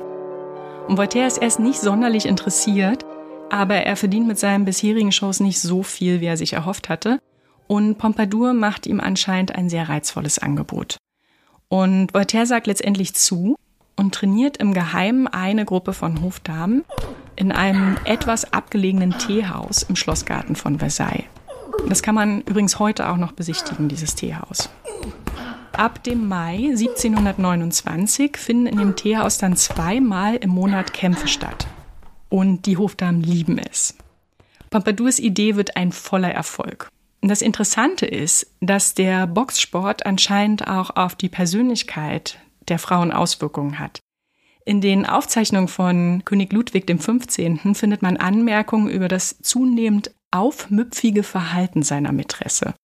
Und 0.87 0.97
Voltaire 0.97 1.27
ist 1.27 1.39
erst 1.39 1.61
nicht 1.61 1.81
sonderlich 1.81 2.25
interessiert, 2.25 3.05
aber 3.51 3.77
er 3.77 3.97
verdient 3.97 4.27
mit 4.27 4.39
seinen 4.39 4.65
bisherigen 4.65 5.13
Shows 5.13 5.41
nicht 5.41 5.61
so 5.61 5.83
viel, 5.83 6.21
wie 6.21 6.27
er 6.27 6.37
sich 6.37 6.53
erhofft 6.53 6.89
hatte. 6.89 7.21
Und 7.67 7.99
Pompadour 7.99 8.55
macht 8.55 8.87
ihm 8.87 9.01
anscheinend 9.01 9.55
ein 9.55 9.69
sehr 9.69 9.89
reizvolles 9.89 10.39
Angebot. 10.39 10.97
Und 11.69 12.15
Voltaire 12.15 12.47
sagt 12.47 12.67
letztendlich 12.67 13.15
zu 13.15 13.57
und 13.97 14.15
trainiert 14.15 14.57
im 14.57 14.73
Geheimen 14.73 15.27
eine 15.27 15.65
Gruppe 15.65 15.93
von 15.93 16.23
Hofdamen 16.23 16.85
in 17.37 17.53
einem 17.53 17.97
etwas 18.05 18.53
abgelegenen 18.53 19.17
Teehaus 19.19 19.83
im 19.83 19.97
Schlossgarten 19.97 20.57
von 20.57 20.79
Versailles. 20.79 21.25
Das 21.89 22.03
kann 22.03 22.15
man 22.15 22.41
übrigens 22.43 22.79
heute 22.79 23.09
auch 23.09 23.17
noch 23.17 23.33
besichtigen, 23.33 23.89
dieses 23.89 24.15
Teehaus. 24.15 24.71
Ab 25.73 26.03
dem 26.03 26.27
Mai 26.27 26.71
1729 26.71 28.37
finden 28.37 28.67
in 28.67 28.79
dem 28.79 28.97
Teehaus 28.97 29.39
dann 29.39 29.57
zweimal 29.57 30.37
im 30.37 30.51
Monat 30.51 30.93
Kämpfe 30.93 31.29
statt. 31.29 31.69
Und 32.29 32.67
die 32.67 32.77
Hofdamen 32.77 33.23
lieben 33.23 33.59
es. 33.59 33.97
Pompadours 34.71 35.19
Idee 35.19 35.57
wird 35.57 35.77
ein 35.77 35.93
voller 35.93 36.31
Erfolg. 36.31 36.89
Und 37.21 37.29
das 37.29 37.43
Interessante 37.43 38.07
ist, 38.07 38.55
dass 38.61 38.95
der 38.95 39.27
Boxsport 39.27 40.07
anscheinend 40.07 40.69
auch 40.69 40.91
auf 40.91 41.15
die 41.15 41.29
Persönlichkeit 41.29 42.39
der 42.69 42.79
Frauen 42.79 43.13
Auswirkungen 43.13 43.79
hat. 43.79 44.01
In 44.65 44.81
den 44.83 45.07
Aufzeichnungen 45.07 45.69
von 45.69 46.23
König 46.27 46.53
Ludwig 46.53 46.87
XV. 46.87 47.59
findet 47.73 48.03
man 48.03 48.19
Anmerkungen 48.19 48.91
über 48.91 49.09
das 49.09 49.39
zunehmend 49.41 50.15
aufmüpfige 50.31 51.23
Verhalten 51.23 51.83
seiner 51.83 52.13
Mätresse. 52.13 52.75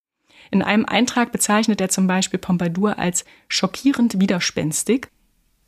In 0.51 0.63
einem 0.63 0.87
Eintrag 0.87 1.31
bezeichnet 1.31 1.81
er 1.81 1.91
zum 1.91 2.07
Beispiel 2.07 2.39
Pompadour 2.39 2.99
als 2.99 3.25
schockierend 3.49 4.21
widerspenstig 4.21 5.09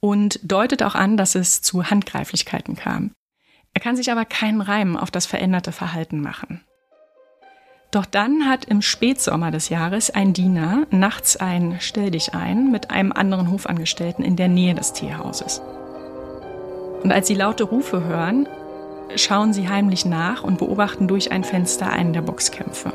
und 0.00 0.40
deutet 0.42 0.82
auch 0.82 0.94
an, 0.94 1.16
dass 1.16 1.34
es 1.34 1.60
zu 1.60 1.90
Handgreiflichkeiten 1.90 2.76
kam. 2.76 3.10
Er 3.76 3.80
kann 3.80 3.94
sich 3.94 4.10
aber 4.10 4.24
keinen 4.24 4.62
Reim 4.62 4.96
auf 4.96 5.10
das 5.10 5.26
veränderte 5.26 5.70
Verhalten 5.70 6.22
machen. 6.22 6.64
Doch 7.90 8.06
dann 8.06 8.48
hat 8.48 8.64
im 8.64 8.80
Spätsommer 8.80 9.50
des 9.50 9.68
Jahres 9.68 10.08
ein 10.08 10.32
Diener 10.32 10.86
nachts 10.90 11.36
ein 11.36 11.76
Stell 11.80 12.10
dich 12.10 12.32
ein 12.32 12.72
mit 12.72 12.90
einem 12.90 13.12
anderen 13.12 13.50
Hofangestellten 13.50 14.24
in 14.24 14.34
der 14.34 14.48
Nähe 14.48 14.74
des 14.74 14.94
Teehauses. 14.94 15.60
Und 17.02 17.12
als 17.12 17.26
sie 17.26 17.34
laute 17.34 17.64
Rufe 17.64 18.02
hören, 18.02 18.48
schauen 19.14 19.52
sie 19.52 19.68
heimlich 19.68 20.06
nach 20.06 20.42
und 20.42 20.56
beobachten 20.56 21.06
durch 21.06 21.30
ein 21.30 21.44
Fenster 21.44 21.90
einen 21.90 22.14
der 22.14 22.22
Boxkämpfe. 22.22 22.94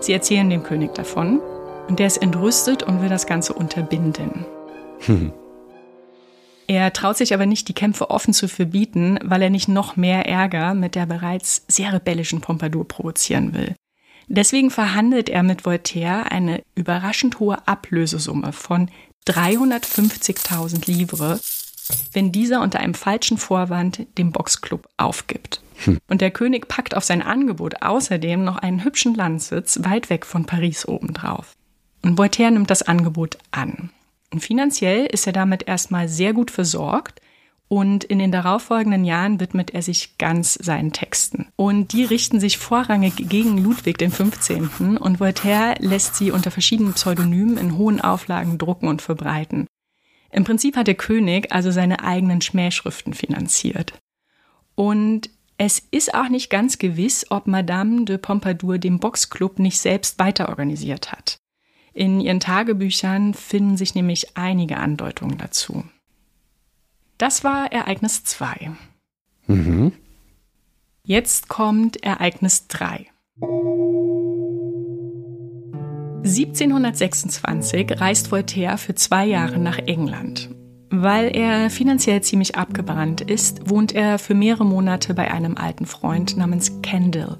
Sie 0.00 0.12
erzählen 0.12 0.50
dem 0.50 0.64
König 0.64 0.96
davon 0.96 1.38
und 1.88 2.00
der 2.00 2.08
ist 2.08 2.16
entrüstet 2.16 2.82
und 2.82 3.02
will 3.02 3.08
das 3.08 3.28
Ganze 3.28 3.52
unterbinden. 3.52 4.46
Hm. 5.06 5.32
Er 6.66 6.92
traut 6.92 7.16
sich 7.16 7.34
aber 7.34 7.46
nicht, 7.46 7.68
die 7.68 7.74
Kämpfe 7.74 8.10
offen 8.10 8.32
zu 8.32 8.48
verbieten, 8.48 9.18
weil 9.22 9.42
er 9.42 9.50
nicht 9.50 9.68
noch 9.68 9.96
mehr 9.96 10.26
Ärger 10.26 10.74
mit 10.74 10.94
der 10.94 11.06
bereits 11.06 11.64
sehr 11.68 11.92
rebellischen 11.92 12.40
Pompadour 12.40 12.86
provozieren 12.86 13.54
will. 13.54 13.74
Deswegen 14.28 14.70
verhandelt 14.70 15.28
er 15.28 15.42
mit 15.42 15.66
Voltaire 15.66 16.30
eine 16.30 16.62
überraschend 16.74 17.40
hohe 17.40 17.66
Ablösesumme 17.66 18.52
von 18.52 18.88
350.000 19.26 20.86
Livres 20.86 21.62
wenn 22.12 22.32
dieser 22.32 22.62
unter 22.62 22.80
einem 22.80 22.94
falschen 22.94 23.38
Vorwand 23.38 24.06
den 24.18 24.32
Boxclub 24.32 24.88
aufgibt. 24.96 25.62
Hm. 25.84 25.98
Und 26.08 26.20
der 26.20 26.30
König 26.30 26.68
packt 26.68 26.96
auf 26.96 27.04
sein 27.04 27.22
Angebot 27.22 27.82
außerdem 27.82 28.44
noch 28.44 28.56
einen 28.56 28.84
hübschen 28.84 29.14
Landsitz 29.14 29.80
weit 29.82 30.10
weg 30.10 30.26
von 30.26 30.46
Paris 30.46 30.86
obendrauf. 30.86 31.52
Und 32.02 32.18
Voltaire 32.18 32.50
nimmt 32.50 32.70
das 32.70 32.82
Angebot 32.82 33.38
an. 33.50 33.90
Und 34.32 34.40
finanziell 34.40 35.06
ist 35.06 35.26
er 35.26 35.32
damit 35.32 35.68
erstmal 35.68 36.08
sehr 36.08 36.32
gut 36.32 36.50
versorgt 36.50 37.20
und 37.68 38.04
in 38.04 38.18
den 38.18 38.32
darauffolgenden 38.32 39.04
Jahren 39.04 39.40
widmet 39.40 39.70
er 39.70 39.82
sich 39.82 40.18
ganz 40.18 40.54
seinen 40.54 40.92
Texten. 40.92 41.48
Und 41.56 41.92
die 41.92 42.04
richten 42.04 42.40
sich 42.40 42.58
vorrangig 42.58 43.14
gegen 43.16 43.56
Ludwig 43.58 43.98
XV. 43.98 44.80
und 45.00 45.20
Voltaire 45.20 45.76
lässt 45.78 46.16
sie 46.16 46.30
unter 46.30 46.50
verschiedenen 46.50 46.94
Pseudonymen 46.94 47.56
in 47.56 47.78
hohen 47.78 48.00
Auflagen 48.00 48.58
drucken 48.58 48.88
und 48.88 49.00
verbreiten. 49.00 49.66
Im 50.30 50.44
Prinzip 50.44 50.76
hat 50.76 50.86
der 50.86 50.94
König 50.94 51.52
also 51.52 51.70
seine 51.70 52.02
eigenen 52.02 52.40
Schmähschriften 52.40 53.14
finanziert. 53.14 53.94
Und 54.74 55.30
es 55.58 55.82
ist 55.90 56.14
auch 56.14 56.28
nicht 56.28 56.48
ganz 56.50 56.78
gewiss, 56.78 57.26
ob 57.30 57.46
Madame 57.46 58.04
de 58.04 58.18
Pompadour 58.18 58.78
den 58.78 58.98
Boxclub 58.98 59.58
nicht 59.58 59.78
selbst 59.78 60.18
weiterorganisiert 60.18 61.12
hat. 61.12 61.41
In 61.94 62.20
ihren 62.20 62.40
Tagebüchern 62.40 63.34
finden 63.34 63.76
sich 63.76 63.94
nämlich 63.94 64.36
einige 64.36 64.78
Andeutungen 64.78 65.38
dazu. 65.38 65.84
Das 67.18 67.44
war 67.44 67.70
Ereignis 67.70 68.24
2. 68.24 68.72
Mhm. 69.46 69.92
Jetzt 71.04 71.48
kommt 71.48 72.02
Ereignis 72.04 72.66
3. 72.68 73.06
1726 76.24 78.00
reist 78.00 78.30
Voltaire 78.30 78.78
für 78.78 78.94
zwei 78.94 79.26
Jahre 79.26 79.58
nach 79.58 79.78
England. 79.78 80.48
Weil 80.90 81.34
er 81.34 81.70
finanziell 81.70 82.22
ziemlich 82.22 82.54
abgebrannt 82.56 83.22
ist, 83.22 83.68
wohnt 83.68 83.92
er 83.92 84.18
für 84.18 84.34
mehrere 84.34 84.66
Monate 84.66 85.14
bei 85.14 85.30
einem 85.30 85.56
alten 85.56 85.86
Freund 85.86 86.36
namens 86.36 86.80
Kendall. 86.82 87.38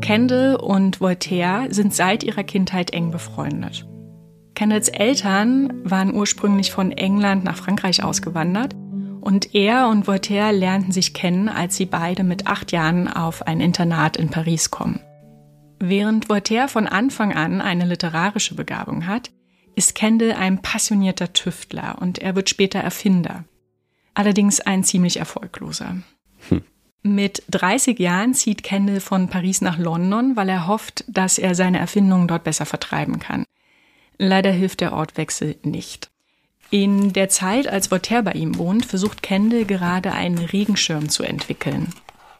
Kendall 0.00 0.56
und 0.56 1.00
Voltaire 1.00 1.66
sind 1.70 1.94
seit 1.94 2.22
ihrer 2.22 2.44
Kindheit 2.44 2.92
eng 2.92 3.10
befreundet. 3.10 3.86
Kendalls 4.54 4.88
Eltern 4.88 5.72
waren 5.84 6.14
ursprünglich 6.14 6.72
von 6.72 6.92
England 6.92 7.44
nach 7.44 7.56
Frankreich 7.56 8.02
ausgewandert 8.02 8.74
und 9.20 9.54
er 9.54 9.88
und 9.88 10.06
Voltaire 10.06 10.52
lernten 10.52 10.92
sich 10.92 11.14
kennen, 11.14 11.48
als 11.48 11.76
sie 11.76 11.86
beide 11.86 12.24
mit 12.24 12.46
acht 12.46 12.72
Jahren 12.72 13.08
auf 13.08 13.46
ein 13.46 13.60
Internat 13.60 14.16
in 14.16 14.30
Paris 14.30 14.70
kommen. 14.70 15.00
Während 15.78 16.28
Voltaire 16.28 16.68
von 16.68 16.86
Anfang 16.86 17.34
an 17.34 17.60
eine 17.60 17.84
literarische 17.84 18.54
Begabung 18.54 19.06
hat, 19.06 19.30
ist 19.76 19.94
Kendall 19.94 20.32
ein 20.32 20.60
passionierter 20.60 21.32
Tüftler 21.32 21.98
und 22.00 22.18
er 22.18 22.34
wird 22.34 22.48
später 22.50 22.80
Erfinder. 22.80 23.44
Allerdings 24.14 24.60
ein 24.60 24.82
ziemlich 24.82 25.18
erfolgloser. 25.18 25.98
Mit 27.14 27.42
30 27.50 27.98
Jahren 27.98 28.34
zieht 28.34 28.62
Kendall 28.62 29.00
von 29.00 29.28
Paris 29.28 29.60
nach 29.60 29.78
London, 29.78 30.36
weil 30.36 30.48
er 30.48 30.66
hofft, 30.66 31.04
dass 31.08 31.38
er 31.38 31.54
seine 31.54 31.78
Erfindungen 31.78 32.28
dort 32.28 32.44
besser 32.44 32.66
vertreiben 32.66 33.18
kann. 33.18 33.44
Leider 34.18 34.50
hilft 34.50 34.80
der 34.80 34.92
Ortwechsel 34.92 35.56
nicht. 35.62 36.10
In 36.70 37.14
der 37.14 37.30
Zeit, 37.30 37.66
als 37.66 37.90
Voltaire 37.90 38.22
bei 38.22 38.32
ihm 38.32 38.58
wohnt, 38.58 38.84
versucht 38.84 39.22
Kendall 39.22 39.64
gerade 39.64 40.12
einen 40.12 40.38
Regenschirm 40.38 41.08
zu 41.08 41.22
entwickeln. 41.22 41.94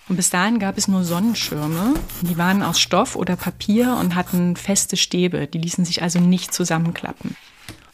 Und 0.09 0.17
bis 0.17 0.29
dahin 0.29 0.59
gab 0.59 0.77
es 0.77 0.87
nur 0.87 1.05
Sonnenschirme. 1.05 1.95
Die 2.23 2.37
waren 2.37 2.63
aus 2.63 2.79
Stoff 2.79 3.17
oder 3.17 3.37
Papier 3.37 3.97
und 3.99 4.15
hatten 4.15 4.57
feste 4.57 4.97
Stäbe. 4.97 5.47
Die 5.47 5.59
ließen 5.59 5.85
sich 5.85 6.03
also 6.03 6.21
nicht 6.21 6.53
zusammenklappen. 6.53 7.37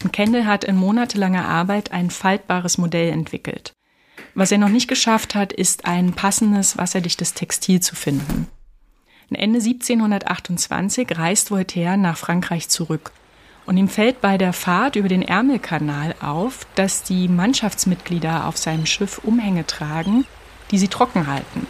Und 0.03 0.13
Kendall 0.13 0.47
hat 0.47 0.65
in 0.65 0.77
monatelanger 0.77 1.47
Arbeit 1.47 1.93
ein 1.93 2.11
faltbares 2.11 2.79
Modell 2.79 3.11
entwickelt. 3.11 3.75
Was 4.35 4.51
er 4.51 4.59
noch 4.59 4.69
nicht 4.69 4.89
geschafft 4.89 5.35
hat, 5.35 5.53
ist 5.53 5.85
ein 5.85 6.13
passendes, 6.13 6.77
wasserdichtes 6.77 7.35
Textil 7.35 7.81
zu 7.81 7.95
finden. 7.95 8.49
Ende 9.37 9.59
1728 9.59 11.19
reist 11.19 11.51
Voltaire 11.51 11.97
nach 11.97 12.17
Frankreich 12.17 12.69
zurück. 12.69 13.13
Und 13.67 13.77
ihm 13.77 13.89
fällt 13.89 14.21
bei 14.21 14.39
der 14.39 14.53
Fahrt 14.53 14.97
über 14.97 15.09
den 15.09 15.23
Ärmelkanal 15.23 16.15
auf, 16.21 16.67
dass 16.75 17.03
die 17.03 17.29
Mannschaftsmitglieder 17.29 18.47
auf 18.47 18.59
seinem 18.59 18.87
Schiff 18.87 19.19
Umhänge 19.19 19.67
tragen, 19.67 20.27
die 20.71 20.79
sie 20.79 20.89
trocken 20.89 21.27
halten. 21.27 21.67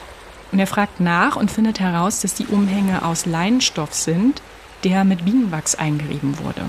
Und 0.52 0.58
er 0.58 0.66
fragt 0.66 1.00
nach 1.00 1.36
und 1.36 1.50
findet 1.50 1.80
heraus, 1.80 2.20
dass 2.20 2.34
die 2.34 2.46
Umhänge 2.46 3.04
aus 3.04 3.26
Leinstoff 3.26 3.94
sind, 3.94 4.42
der 4.82 5.04
mit 5.04 5.24
Bienenwachs 5.24 5.74
eingerieben 5.74 6.38
wurde. 6.38 6.66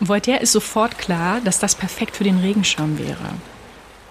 Voltaire 0.00 0.40
ist 0.40 0.52
sofort 0.52 0.98
klar, 0.98 1.40
dass 1.42 1.58
das 1.58 1.74
perfekt 1.74 2.16
für 2.16 2.24
den 2.24 2.38
Regenschirm 2.38 2.98
wäre. 2.98 3.34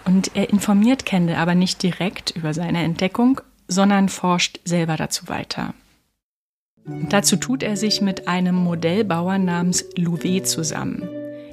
Und 0.08 0.32
er 0.36 0.50
informiert 0.50 1.06
Kendall 1.06 1.36
aber 1.36 1.54
nicht 1.54 1.84
direkt 1.84 2.32
über 2.32 2.54
seine 2.54 2.82
Entdeckung, 2.82 3.42
sondern 3.68 4.08
forscht 4.08 4.62
selber 4.64 4.96
dazu 4.96 5.28
weiter. 5.28 5.74
Und 6.86 7.12
dazu 7.12 7.36
tut 7.36 7.62
er 7.62 7.76
sich 7.76 8.00
mit 8.02 8.30
einem 8.30 8.56
Modellbauer 8.56 9.38
namens 9.38 9.84
Louvet 9.98 10.48
zusammen. 10.48 11.04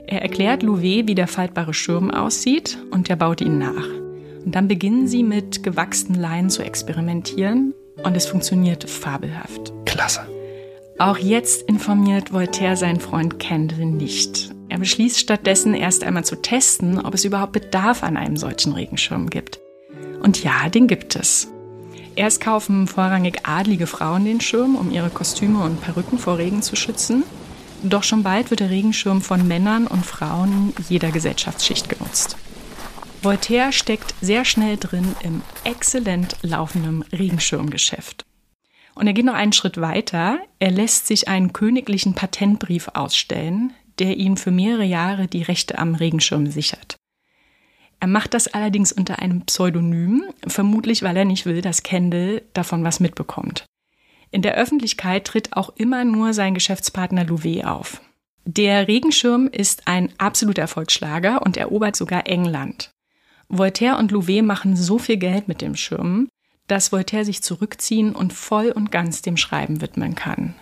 Er 0.06 0.22
erklärt 0.22 0.62
Louvet, 0.62 1.08
wie 1.08 1.16
der 1.16 1.26
faltbare 1.26 1.74
Schirm 1.74 2.12
aussieht 2.12 2.78
und 2.92 3.10
er 3.10 3.16
baut 3.16 3.40
ihn 3.40 3.58
nach. 3.58 3.88
Und 4.44 4.54
dann 4.54 4.68
beginnen 4.68 5.08
sie 5.08 5.24
mit 5.24 5.64
gewachsenen 5.64 6.20
Leinen 6.20 6.50
zu 6.50 6.62
experimentieren 6.62 7.74
und 8.04 8.16
es 8.16 8.26
funktioniert 8.26 8.88
fabelhaft. 8.88 9.72
Klasse. 9.84 10.28
Auch 10.98 11.18
jetzt 11.18 11.62
informiert 11.62 12.32
Voltaire 12.32 12.76
seinen 12.76 13.00
Freund 13.00 13.40
Kendall 13.40 13.86
nicht. 13.86 14.53
Er 14.68 14.78
beschließt 14.78 15.18
stattdessen 15.18 15.74
erst 15.74 16.04
einmal 16.04 16.24
zu 16.24 16.36
testen, 16.40 16.98
ob 16.98 17.14
es 17.14 17.24
überhaupt 17.24 17.52
Bedarf 17.52 18.02
an 18.02 18.16
einem 18.16 18.36
solchen 18.36 18.72
Regenschirm 18.72 19.30
gibt. 19.30 19.60
Und 20.22 20.42
ja, 20.42 20.68
den 20.68 20.86
gibt 20.86 21.16
es. 21.16 21.48
Erst 22.16 22.40
kaufen 22.40 22.86
vorrangig 22.86 23.40
adlige 23.42 23.86
Frauen 23.86 24.24
den 24.24 24.40
Schirm, 24.40 24.76
um 24.76 24.90
ihre 24.90 25.10
Kostüme 25.10 25.62
und 25.62 25.80
Perücken 25.80 26.18
vor 26.18 26.38
Regen 26.38 26.62
zu 26.62 26.76
schützen. 26.76 27.24
Doch 27.82 28.02
schon 28.04 28.22
bald 28.22 28.50
wird 28.50 28.60
der 28.60 28.70
Regenschirm 28.70 29.20
von 29.20 29.46
Männern 29.46 29.86
und 29.86 30.06
Frauen 30.06 30.72
jeder 30.88 31.10
Gesellschaftsschicht 31.10 31.88
genutzt. 31.88 32.36
Voltaire 33.22 33.72
steckt 33.72 34.14
sehr 34.20 34.44
schnell 34.44 34.76
drin 34.76 35.14
im 35.22 35.42
exzellent 35.64 36.36
laufenden 36.42 37.02
Regenschirmgeschäft. 37.12 38.24
Und 38.94 39.06
er 39.06 39.12
geht 39.12 39.24
noch 39.24 39.34
einen 39.34 39.52
Schritt 39.52 39.80
weiter. 39.80 40.38
Er 40.60 40.70
lässt 40.70 41.06
sich 41.06 41.26
einen 41.26 41.52
königlichen 41.52 42.14
Patentbrief 42.14 42.88
ausstellen, 42.94 43.72
der 43.98 44.16
ihm 44.16 44.36
für 44.36 44.50
mehrere 44.50 44.84
Jahre 44.84 45.26
die 45.26 45.42
Rechte 45.42 45.78
am 45.78 45.94
Regenschirm 45.94 46.46
sichert. 46.46 46.96
Er 48.00 48.08
macht 48.08 48.34
das 48.34 48.48
allerdings 48.48 48.92
unter 48.92 49.20
einem 49.20 49.42
Pseudonym, 49.42 50.24
vermutlich 50.46 51.02
weil 51.02 51.16
er 51.16 51.24
nicht 51.24 51.46
will, 51.46 51.62
dass 51.62 51.82
Kendall 51.82 52.42
davon 52.52 52.84
was 52.84 53.00
mitbekommt. 53.00 53.64
In 54.30 54.42
der 54.42 54.56
Öffentlichkeit 54.56 55.24
tritt 55.26 55.56
auch 55.56 55.70
immer 55.76 56.04
nur 56.04 56.34
sein 56.34 56.54
Geschäftspartner 56.54 57.24
Louvet 57.24 57.64
auf. 57.64 58.00
Der 58.44 58.88
Regenschirm 58.88 59.48
ist 59.48 59.86
ein 59.86 60.12
absoluter 60.18 60.62
Erfolgsschlager 60.62 61.40
und 61.42 61.56
erobert 61.56 61.96
sogar 61.96 62.26
England. 62.26 62.90
Voltaire 63.48 63.98
und 63.98 64.10
Louvet 64.10 64.44
machen 64.44 64.76
so 64.76 64.98
viel 64.98 65.16
Geld 65.16 65.48
mit 65.48 65.62
dem 65.62 65.76
Schirm, 65.76 66.28
dass 66.66 66.92
Voltaire 66.92 67.24
sich 67.24 67.42
zurückziehen 67.42 68.14
und 68.14 68.32
voll 68.32 68.70
und 68.70 68.90
ganz 68.90 69.22
dem 69.22 69.36
Schreiben 69.36 69.80
widmen 69.80 70.14
kann. 70.14 70.54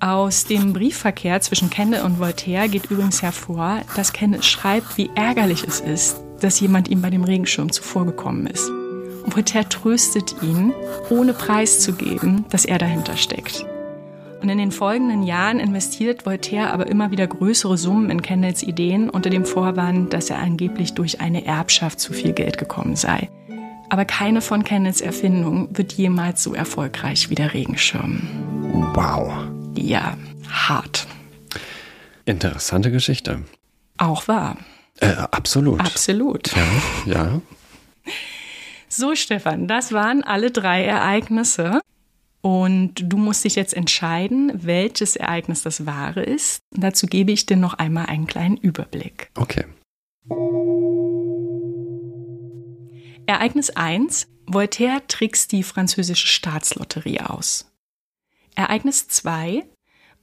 Aus 0.00 0.44
dem 0.44 0.72
Briefverkehr 0.74 1.40
zwischen 1.40 1.70
Kendall 1.70 2.04
und 2.04 2.20
Voltaire 2.20 2.68
geht 2.68 2.88
übrigens 2.88 3.20
hervor, 3.20 3.80
dass 3.96 4.12
Kendall 4.12 4.44
schreibt, 4.44 4.96
wie 4.96 5.10
ärgerlich 5.16 5.64
es 5.66 5.80
ist, 5.80 6.22
dass 6.40 6.60
jemand 6.60 6.86
ihm 6.86 7.02
bei 7.02 7.10
dem 7.10 7.24
Regenschirm 7.24 7.72
zuvorgekommen 7.72 8.46
ist. 8.46 8.70
Und 8.70 9.34
Voltaire 9.34 9.68
tröstet 9.68 10.36
ihn, 10.40 10.72
ohne 11.10 11.32
preiszugeben, 11.32 12.44
dass 12.48 12.64
er 12.64 12.78
dahinter 12.78 13.16
steckt. 13.16 13.66
Und 14.40 14.48
in 14.48 14.58
den 14.58 14.70
folgenden 14.70 15.24
Jahren 15.24 15.58
investiert 15.58 16.24
Voltaire 16.24 16.72
aber 16.72 16.86
immer 16.86 17.10
wieder 17.10 17.26
größere 17.26 17.76
Summen 17.76 18.08
in 18.08 18.22
Kendalls 18.22 18.62
Ideen 18.62 19.10
unter 19.10 19.30
dem 19.30 19.44
Vorwand, 19.44 20.12
dass 20.12 20.30
er 20.30 20.38
angeblich 20.38 20.94
durch 20.94 21.20
eine 21.20 21.44
Erbschaft 21.44 21.98
zu 21.98 22.12
viel 22.12 22.32
Geld 22.34 22.56
gekommen 22.56 22.94
sei. 22.94 23.28
Aber 23.88 24.04
keine 24.04 24.42
von 24.42 24.62
Kendalls 24.62 25.00
Erfindungen 25.00 25.76
wird 25.76 25.92
jemals 25.94 26.44
so 26.44 26.54
erfolgreich 26.54 27.30
wie 27.30 27.34
der 27.34 27.52
Regenschirm. 27.52 28.22
Wow. 28.94 29.57
Ja, 29.80 30.18
hart. 30.50 31.06
Interessante 32.24 32.90
Geschichte. 32.90 33.44
Auch 33.96 34.26
wahr. 34.28 34.56
Äh, 35.00 35.12
absolut. 35.12 35.80
Absolut. 35.80 36.50
Ja, 36.54 36.66
ja. 37.06 37.40
So, 38.88 39.14
Stefan, 39.14 39.68
das 39.68 39.92
waren 39.92 40.24
alle 40.24 40.50
drei 40.50 40.84
Ereignisse. 40.84 41.80
Und 42.40 42.94
du 42.96 43.16
musst 43.16 43.44
dich 43.44 43.56
jetzt 43.56 43.74
entscheiden, 43.74 44.52
welches 44.54 45.16
Ereignis 45.16 45.62
das 45.62 45.86
wahre 45.86 46.22
ist. 46.22 46.60
dazu 46.70 47.06
gebe 47.06 47.32
ich 47.32 47.46
dir 47.46 47.56
noch 47.56 47.74
einmal 47.74 48.06
einen 48.06 48.26
kleinen 48.26 48.56
Überblick. 48.56 49.30
Okay. 49.34 49.64
Ereignis 53.26 53.70
1. 53.70 54.28
Voltaire 54.46 55.02
trickst 55.06 55.52
die 55.52 55.62
französische 55.62 56.26
Staatslotterie 56.26 57.20
aus. 57.20 57.70
Ereignis 58.58 59.06
2. 59.06 59.62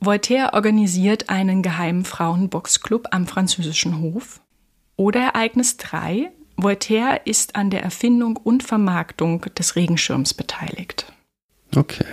Voltaire 0.01 0.53
organisiert 0.53 1.29
einen 1.29 1.61
geheimen 1.61 2.03
Frauenboxclub 2.03 3.07
am 3.11 3.27
französischen 3.27 4.01
Hof. 4.01 4.41
Oder 4.97 5.21
Ereignis 5.21 5.77
3. 5.77 6.31
Voltaire 6.57 7.21
ist 7.23 7.55
an 7.55 7.69
der 7.69 7.81
Erfindung 7.81 8.35
und 8.35 8.61
Vermarktung 8.61 9.45
des 9.57 9.77
Regenschirms 9.77 10.33
beteiligt. 10.33 11.13
Okay. 11.77 12.05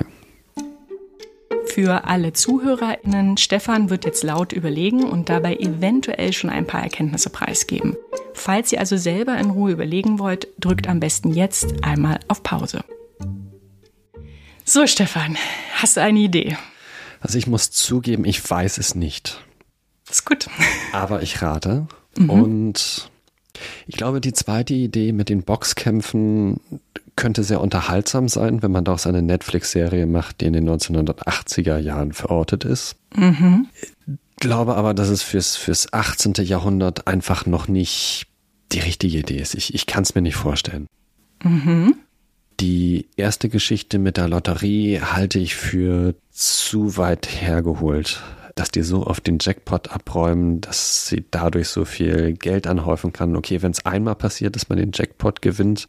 Für 1.67 2.05
alle 2.05 2.33
ZuhörerInnen, 2.33 3.37
Stefan 3.37 3.91
wird 3.91 4.05
jetzt 4.05 4.23
laut 4.23 4.53
überlegen 4.53 5.03
und 5.03 5.29
dabei 5.29 5.57
eventuell 5.57 6.33
schon 6.33 6.51
ein 6.51 6.69
paar 6.69 6.85
Erkenntnisse 6.85 7.31
preisgeben. 7.31 7.97
Falls 8.33 8.71
ihr 8.71 8.79
also 8.79 8.97
selber 8.97 9.37
in 9.39 9.51
Ruhe 9.51 9.73
überlegen 9.73 10.21
wollt, 10.21 10.47
drückt 10.61 10.89
am 10.89 11.01
besten 11.01 11.35
jetzt 11.35 11.83
einmal 11.83 12.21
auf 12.29 12.45
Pause. 12.45 12.85
So, 14.65 14.87
Stefan, 14.87 15.37
hast 15.83 15.97
du 15.97 16.03
eine 16.03 16.21
Idee? 16.21 16.57
Also 17.21 17.39
ich 17.39 17.47
muss 17.47 17.71
zugeben, 17.71 18.25
ich 18.25 18.49
weiß 18.49 18.79
es 18.79 18.95
nicht. 18.95 19.45
Ist 20.11 20.25
gut. 20.25 20.49
Aber 20.93 21.23
ich 21.23 21.43
rate. 21.43 21.87
Mhm. 22.17 22.31
Und 22.31 23.11
ich 23.87 23.97
glaube, 23.97 24.21
die 24.21 24.33
zweite 24.33 24.75
Idee 24.75 25.13
mit 25.13 25.29
den 25.29 25.43
Boxkämpfen 25.43 26.61
könnte 27.17 27.45
sehr 27.45 27.61
unterhaltsam 27.61 28.29
sein, 28.29 28.63
wenn 28.63 28.73
man 28.73 28.85
daraus 28.85 29.07
eine 29.07 29.23
Netflix-Serie 29.23 30.07
macht, 30.07 30.41
die 30.41 30.47
in 30.47 30.55
den 30.55 30.69
1980er 30.69 31.79
Jahren 31.79 32.13
verortet 32.13 32.65
ist. 32.65 32.97
Mhm. 33.15 33.69
Ich 34.07 34.37
glaube 34.37 34.75
aber, 34.77 34.95
dass 34.95 35.09
es 35.09 35.23
fürs, 35.23 35.57
fürs 35.57 35.93
18. 35.93 36.35
Jahrhundert 36.45 37.07
einfach 37.07 37.47
noch 37.47 37.69
nicht 37.69 38.27
die 38.73 38.81
richtige 38.81 39.19
Idee 39.19 39.39
ist. 39.39 39.55
Ich, 39.55 39.75
ich 39.75 39.87
kann 39.87 40.03
es 40.03 40.15
mir 40.15 40.23
nicht 40.23 40.37
vorstellen. 40.37 40.87
Mhm. 41.45 41.95
Die 42.61 43.09
erste 43.17 43.49
Geschichte 43.49 43.99
mit 43.99 44.17
der 44.17 44.29
Lotterie 44.29 45.01
halte 45.01 45.39
ich 45.39 45.55
für 45.55 46.15
zu 46.31 46.97
weit 46.97 47.29
hergeholt 47.29 48.23
dass 48.55 48.71
die 48.71 48.83
so 48.83 49.07
oft 49.07 49.27
den 49.27 49.39
Jackpot 49.41 49.91
abräumen, 49.91 50.61
dass 50.61 51.07
sie 51.07 51.25
dadurch 51.31 51.69
so 51.69 51.85
viel 51.85 52.35
Geld 52.35 52.67
anhäufen 52.67 53.13
kann. 53.13 53.37
Okay, 53.37 53.63
wenn 53.63 53.71
es 53.71 53.87
einmal 53.87 54.15
passiert, 54.15 54.57
dass 54.57 54.69
man 54.69 54.79
den 54.79 54.91
Jackpot 54.93 55.43
gewinnt, 55.43 55.87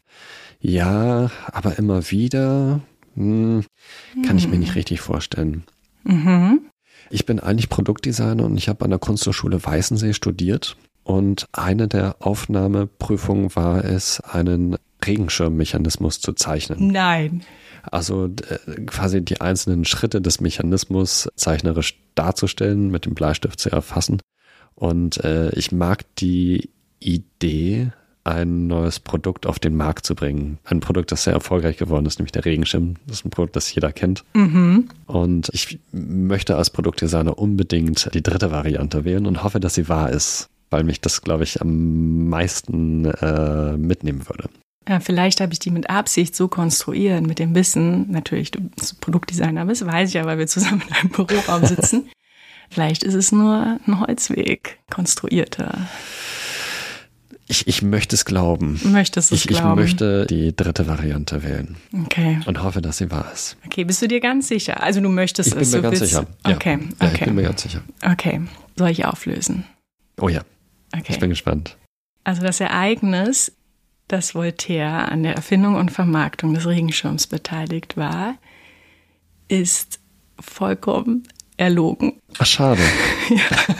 ja, 0.60 1.30
aber 1.52 1.78
immer 1.78 2.10
wieder 2.10 2.80
hm, 3.14 3.64
kann 4.24 4.38
ich 4.38 4.48
mir 4.48 4.58
nicht 4.58 4.70
hm. 4.70 4.76
richtig 4.76 5.00
vorstellen. 5.00 5.64
Mhm. 6.04 6.60
Ich 7.10 7.26
bin 7.26 7.38
eigentlich 7.38 7.68
Produktdesigner 7.68 8.44
und 8.44 8.56
ich 8.56 8.68
habe 8.68 8.84
an 8.84 8.90
der 8.90 8.98
Kunsthochschule 8.98 9.62
Weißensee 9.64 10.14
studiert. 10.14 10.76
Und 11.02 11.46
eine 11.52 11.86
der 11.86 12.16
Aufnahmeprüfungen 12.20 13.54
war 13.54 13.84
es, 13.84 14.20
einen 14.20 14.76
Regenschirmmechanismus 15.06 16.20
zu 16.20 16.32
zeichnen. 16.32 16.88
Nein. 16.88 17.42
Also 17.90 18.26
äh, 18.26 18.80
quasi 18.86 19.22
die 19.22 19.40
einzelnen 19.40 19.84
Schritte 19.84 20.20
des 20.20 20.40
Mechanismus 20.40 21.28
zeichnerisch 21.36 21.98
darzustellen, 22.14 22.90
mit 22.90 23.04
dem 23.04 23.14
Bleistift 23.14 23.60
zu 23.60 23.70
erfassen. 23.70 24.20
Und 24.74 25.22
äh, 25.24 25.50
ich 25.50 25.72
mag 25.72 26.04
die 26.16 26.70
Idee, 27.00 27.92
ein 28.24 28.66
neues 28.66 29.00
Produkt 29.00 29.46
auf 29.46 29.58
den 29.58 29.76
Markt 29.76 30.06
zu 30.06 30.14
bringen. 30.14 30.58
Ein 30.64 30.80
Produkt, 30.80 31.12
das 31.12 31.24
sehr 31.24 31.34
erfolgreich 31.34 31.76
geworden 31.76 32.06
ist, 32.06 32.18
nämlich 32.18 32.32
der 32.32 32.46
Regenschirm. 32.46 32.94
Das 33.06 33.18
ist 33.18 33.26
ein 33.26 33.30
Produkt, 33.30 33.54
das 33.54 33.72
jeder 33.74 33.92
kennt. 33.92 34.24
Mhm. 34.32 34.88
Und 35.06 35.50
ich 35.52 35.78
möchte 35.92 36.56
als 36.56 36.70
Produktdesigner 36.70 37.38
unbedingt 37.38 38.12
die 38.14 38.22
dritte 38.22 38.50
Variante 38.50 39.04
wählen 39.04 39.26
und 39.26 39.44
hoffe, 39.44 39.60
dass 39.60 39.74
sie 39.74 39.88
wahr 39.90 40.10
ist, 40.10 40.48
weil 40.70 40.84
mich 40.84 41.02
das, 41.02 41.20
glaube 41.20 41.44
ich, 41.44 41.60
am 41.60 42.28
meisten 42.28 43.04
äh, 43.04 43.76
mitnehmen 43.76 44.26
würde. 44.26 44.48
Ja, 44.88 45.00
vielleicht 45.00 45.40
habe 45.40 45.52
ich 45.52 45.58
die 45.58 45.70
mit 45.70 45.88
Absicht 45.88 46.36
so 46.36 46.48
konstruiert, 46.48 47.26
mit 47.26 47.38
dem 47.38 47.54
Wissen, 47.54 48.10
natürlich, 48.10 48.50
du 48.50 48.60
bist 48.60 49.00
Produktdesigner 49.00 49.64
bist, 49.64 49.86
weiß 49.86 50.10
ich 50.10 50.14
ja, 50.14 50.24
weil 50.26 50.38
wir 50.38 50.46
zusammen 50.46 50.82
in 50.86 50.94
einem 50.94 51.08
Büroraum 51.10 51.64
sitzen. 51.66 52.10
vielleicht 52.70 53.02
ist 53.02 53.14
es 53.14 53.32
nur 53.32 53.78
ein 53.86 54.00
Holzweg, 54.00 54.78
konstruierter. 54.90 55.88
Ich, 57.46 57.66
ich 57.66 57.82
möchte 57.82 58.16
es 58.16 58.24
glauben. 58.24 58.80
Möchtest 58.84 59.30
du 59.30 59.34
es 59.34 59.42
ich, 59.42 59.48
glauben? 59.48 59.72
Ich 59.72 59.76
möchte 59.76 60.26
die 60.26 60.56
dritte 60.56 60.86
Variante 60.86 61.42
wählen. 61.42 61.76
Okay. 62.04 62.40
Und 62.46 62.62
hoffe, 62.62 62.80
dass 62.80 62.98
sie 62.98 63.10
wahr 63.10 63.30
ist. 63.34 63.58
Okay, 63.66 63.84
bist 63.84 64.00
du 64.00 64.08
dir 64.08 64.20
ganz 64.20 64.48
sicher? 64.48 64.82
Also 64.82 65.00
du 65.00 65.10
möchtest 65.10 65.48
ich 65.48 65.60
es. 65.60 65.68
Ich 65.68 65.72
bin 65.72 65.82
mir 65.82 65.90
ganz 65.90 65.98
sicher. 66.00 66.26
Ja. 66.46 66.54
Okay, 66.54 66.74
okay. 66.76 66.94
Ja, 67.02 67.12
ich 67.12 67.20
bin 67.20 67.34
mir 67.34 67.42
ganz 67.42 67.62
sicher. 67.62 67.82
Okay. 68.02 68.40
Soll 68.76 68.88
ich 68.90 69.04
auflösen? 69.04 69.64
Oh 70.18 70.28
ja. 70.28 70.40
Okay. 70.96 71.04
Ich 71.08 71.18
bin 71.18 71.28
gespannt. 71.28 71.76
Also 72.24 72.40
das 72.42 72.60
Ereignis 72.60 73.52
dass 74.08 74.34
Voltaire 74.34 75.10
an 75.10 75.22
der 75.22 75.34
Erfindung 75.34 75.76
und 75.76 75.90
Vermarktung 75.90 76.54
des 76.54 76.66
Regenschirms 76.66 77.26
beteiligt 77.26 77.96
war, 77.96 78.36
ist 79.48 80.00
vollkommen 80.40 81.28
erlogen. 81.56 82.20
Ach, 82.38 82.46
schade. 82.46 82.82
ja. 83.30 83.74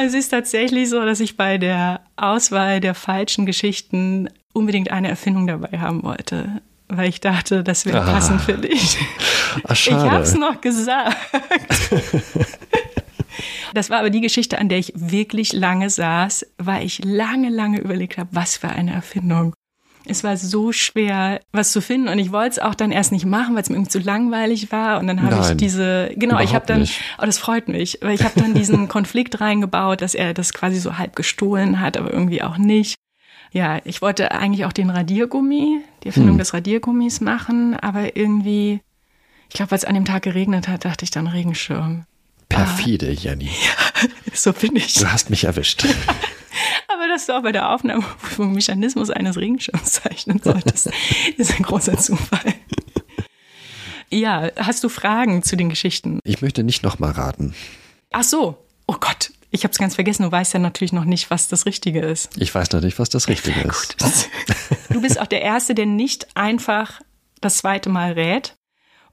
Es 0.00 0.14
ist 0.14 0.28
tatsächlich 0.28 0.88
so, 0.88 1.04
dass 1.04 1.18
ich 1.18 1.36
bei 1.36 1.58
der 1.58 2.02
Auswahl 2.16 2.80
der 2.80 2.94
falschen 2.94 3.46
Geschichten 3.46 4.28
unbedingt 4.52 4.90
eine 4.90 5.08
Erfindung 5.08 5.46
dabei 5.48 5.78
haben 5.78 6.04
wollte, 6.04 6.62
weil 6.88 7.08
ich 7.08 7.20
dachte, 7.20 7.64
das 7.64 7.84
wäre 7.84 8.02
ah. 8.02 8.12
passend 8.12 8.40
für 8.40 8.54
dich. 8.54 8.96
Ach, 9.64 9.74
schade. 9.74 10.06
Ich 10.06 10.10
habe 10.10 10.22
es 10.22 10.34
noch 10.34 10.60
gesagt. 10.60 11.16
Das 13.78 13.90
war 13.90 14.00
aber 14.00 14.10
die 14.10 14.20
Geschichte, 14.20 14.58
an 14.58 14.68
der 14.68 14.78
ich 14.78 14.92
wirklich 14.96 15.52
lange 15.52 15.88
saß, 15.88 16.44
weil 16.58 16.84
ich 16.84 17.04
lange, 17.04 17.48
lange 17.48 17.78
überlegt 17.78 18.18
habe, 18.18 18.28
was 18.32 18.56
für 18.56 18.70
eine 18.70 18.92
Erfindung. 18.92 19.54
Es 20.04 20.24
war 20.24 20.36
so 20.36 20.72
schwer, 20.72 21.40
was 21.52 21.70
zu 21.70 21.80
finden 21.80 22.08
und 22.08 22.18
ich 22.18 22.32
wollte 22.32 22.50
es 22.50 22.58
auch 22.58 22.74
dann 22.74 22.90
erst 22.90 23.12
nicht 23.12 23.24
machen, 23.24 23.54
weil 23.54 23.62
es 23.62 23.68
mir 23.68 23.76
irgendwie 23.76 23.92
zu 23.92 24.00
langweilig 24.00 24.72
war 24.72 24.98
und 24.98 25.06
dann 25.06 25.22
habe 25.22 25.38
ich 25.40 25.56
diese 25.56 26.10
genau, 26.16 26.40
ich 26.40 26.56
habe 26.56 26.66
dann 26.66 26.80
nicht. 26.80 27.00
oh, 27.18 27.24
das 27.24 27.38
freut 27.38 27.68
mich, 27.68 28.00
weil 28.02 28.16
ich 28.16 28.24
habe 28.24 28.40
dann 28.40 28.52
diesen 28.52 28.88
Konflikt 28.88 29.40
reingebaut, 29.40 30.00
dass 30.00 30.16
er 30.16 30.34
das 30.34 30.52
quasi 30.52 30.80
so 30.80 30.98
halb 30.98 31.14
gestohlen 31.14 31.80
hat, 31.80 31.96
aber 31.96 32.12
irgendwie 32.12 32.42
auch 32.42 32.58
nicht. 32.58 32.96
Ja, 33.52 33.78
ich 33.84 34.02
wollte 34.02 34.32
eigentlich 34.32 34.64
auch 34.64 34.72
den 34.72 34.90
Radiergummi, 34.90 35.82
die 36.02 36.08
Erfindung 36.08 36.32
hm. 36.32 36.38
des 36.38 36.52
Radiergummis 36.52 37.20
machen, 37.20 37.76
aber 37.76 38.16
irgendwie 38.16 38.80
Ich 39.50 39.54
glaube, 39.54 39.70
weil 39.70 39.78
es 39.78 39.84
an 39.84 39.94
dem 39.94 40.04
Tag 40.04 40.24
geregnet 40.24 40.66
hat, 40.66 40.84
dachte 40.84 41.04
ich 41.04 41.12
dann 41.12 41.28
Regenschirm. 41.28 42.06
Perfide, 42.48 43.08
ah. 43.10 43.20
Jenny. 43.20 43.46
Ja, 43.46 44.08
so 44.32 44.52
bin 44.52 44.76
ich. 44.76 44.94
Du 44.94 45.10
hast 45.10 45.30
mich 45.30 45.44
erwischt. 45.44 45.84
Aber 46.88 47.08
dass 47.08 47.26
du 47.26 47.36
auch 47.36 47.42
bei 47.42 47.52
der 47.52 47.70
Aufnahme 47.70 48.02
vom 48.18 48.52
Mechanismus 48.54 49.10
eines 49.10 49.36
Regenschirms 49.36 49.92
zeichnen 49.92 50.40
solltest, 50.42 50.90
ist 51.36 51.56
ein 51.56 51.62
großer 51.62 51.98
Zufall. 51.98 52.54
Ja, 54.10 54.50
hast 54.56 54.82
du 54.82 54.88
Fragen 54.88 55.42
zu 55.42 55.56
den 55.56 55.68
Geschichten? 55.68 56.20
Ich 56.24 56.40
möchte 56.40 56.64
nicht 56.64 56.82
nochmal 56.82 57.12
raten. 57.12 57.54
Ach 58.10 58.24
so. 58.24 58.64
Oh 58.86 58.96
Gott, 58.98 59.32
ich 59.50 59.64
habe 59.64 59.72
es 59.72 59.78
ganz 59.78 59.94
vergessen. 59.94 60.22
Du 60.22 60.32
weißt 60.32 60.54
ja 60.54 60.60
natürlich 60.60 60.94
noch 60.94 61.04
nicht, 61.04 61.30
was 61.30 61.48
das 61.48 61.66
Richtige 61.66 62.00
ist. 62.00 62.30
Ich 62.38 62.54
weiß 62.54 62.70
natürlich, 62.70 62.98
was 62.98 63.10
das 63.10 63.28
Richtige 63.28 63.60
ist. 63.60 63.96
Du 64.88 65.02
bist 65.02 65.20
auch 65.20 65.26
der 65.26 65.42
Erste, 65.42 65.74
der 65.74 65.84
nicht 65.84 66.34
einfach 66.34 67.02
das 67.42 67.58
zweite 67.58 67.90
Mal 67.90 68.12
rät. 68.12 68.56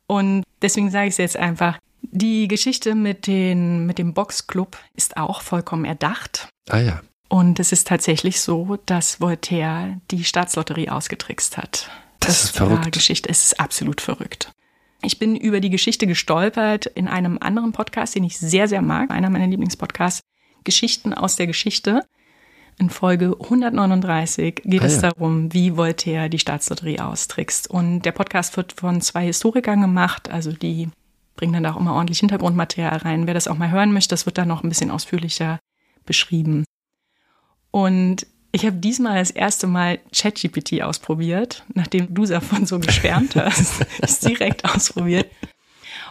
Und 0.08 0.43
deswegen 0.62 0.91
sage 0.91 1.08
ich 1.08 1.13
es 1.13 1.17
jetzt 1.17 1.38
einfach. 1.38 1.78
Die 2.11 2.47
Geschichte 2.47 2.95
mit, 2.95 3.27
den, 3.27 3.85
mit 3.85 3.97
dem 3.97 4.13
Boxclub 4.13 4.77
ist 4.95 5.17
auch 5.17 5.41
vollkommen 5.41 5.85
erdacht. 5.85 6.49
Ah 6.69 6.79
ja. 6.79 7.01
Und 7.27 7.59
es 7.59 7.71
ist 7.71 7.87
tatsächlich 7.87 8.39
so, 8.39 8.77
dass 8.85 9.19
Voltaire 9.19 9.99
die 10.11 10.23
Staatslotterie 10.23 10.89
ausgetrickst 10.89 11.57
hat. 11.57 11.89
Das, 12.19 12.29
das 12.29 12.43
ist 12.45 12.57
verrückt. 12.57 12.91
Geschichte. 12.91 13.29
Es 13.29 13.43
ist 13.43 13.59
absolut 13.59 14.01
verrückt. 14.01 14.51
Ich 15.01 15.19
bin 15.19 15.35
über 15.35 15.59
die 15.59 15.69
Geschichte 15.69 16.07
gestolpert 16.07 16.85
in 16.85 17.07
einem 17.07 17.37
anderen 17.39 17.71
Podcast, 17.71 18.15
den 18.15 18.23
ich 18.23 18.39
sehr, 18.39 18.67
sehr 18.67 18.81
mag, 18.81 19.11
einer 19.11 19.29
meiner 19.29 19.47
Lieblingspodcasts, 19.47 20.21
Geschichten 20.63 21.13
aus 21.13 21.35
der 21.35 21.47
Geschichte. 21.47 22.03
In 22.77 22.89
Folge 22.89 23.37
139 23.39 24.63
geht 24.65 24.81
ah, 24.81 24.85
es 24.85 24.95
ja. 24.95 25.11
darum, 25.11 25.53
wie 25.53 25.77
Voltaire 25.77 26.29
die 26.29 26.39
Staatslotterie 26.39 26.99
austrickst. 26.99 27.69
Und 27.69 28.01
der 28.01 28.11
Podcast 28.11 28.57
wird 28.57 28.73
von 28.73 29.01
zwei 29.01 29.25
Historikern 29.25 29.81
gemacht, 29.81 30.29
also 30.29 30.51
die 30.51 30.89
bringen 31.36 31.54
dann 31.54 31.65
auch 31.65 31.80
immer 31.80 31.93
ordentlich 31.93 32.19
Hintergrundmaterial 32.19 32.98
rein. 32.98 33.28
Wer 33.28 33.34
das 33.34 33.48
auch 33.48 33.58
mal 33.58 33.71
hören 33.71 33.93
möchte, 33.93 34.13
das 34.13 34.26
wird 34.26 34.38
dann 34.38 34.48
noch 34.48 34.63
ein 34.63 34.69
bisschen 34.69 34.91
ausführlicher 34.91 35.60
beschrieben. 36.06 36.65
Und 37.71 38.26
ich 38.52 38.65
habe 38.65 38.78
diesmal 38.78 39.19
das 39.19 39.32
erste 39.32 39.67
Mal 39.67 40.00
ChatGPT 40.15 40.82
ausprobiert, 40.82 41.65
nachdem 41.74 42.13
du 42.13 42.26
davon 42.26 42.65
so 42.65 42.80
geschwärmt 42.80 43.36
hast. 43.36 43.82
ist 44.02 44.26
direkt 44.28 44.63
ausprobiert. 44.63 45.30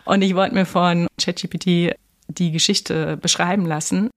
Und 0.04 0.20
ich 0.20 0.34
wollte 0.34 0.54
mir 0.54 0.66
von 0.66 1.06
ChatGPT 1.18 1.96
die 2.28 2.52
Geschichte 2.52 3.16
beschreiben 3.16 3.64
lassen. 3.64 4.10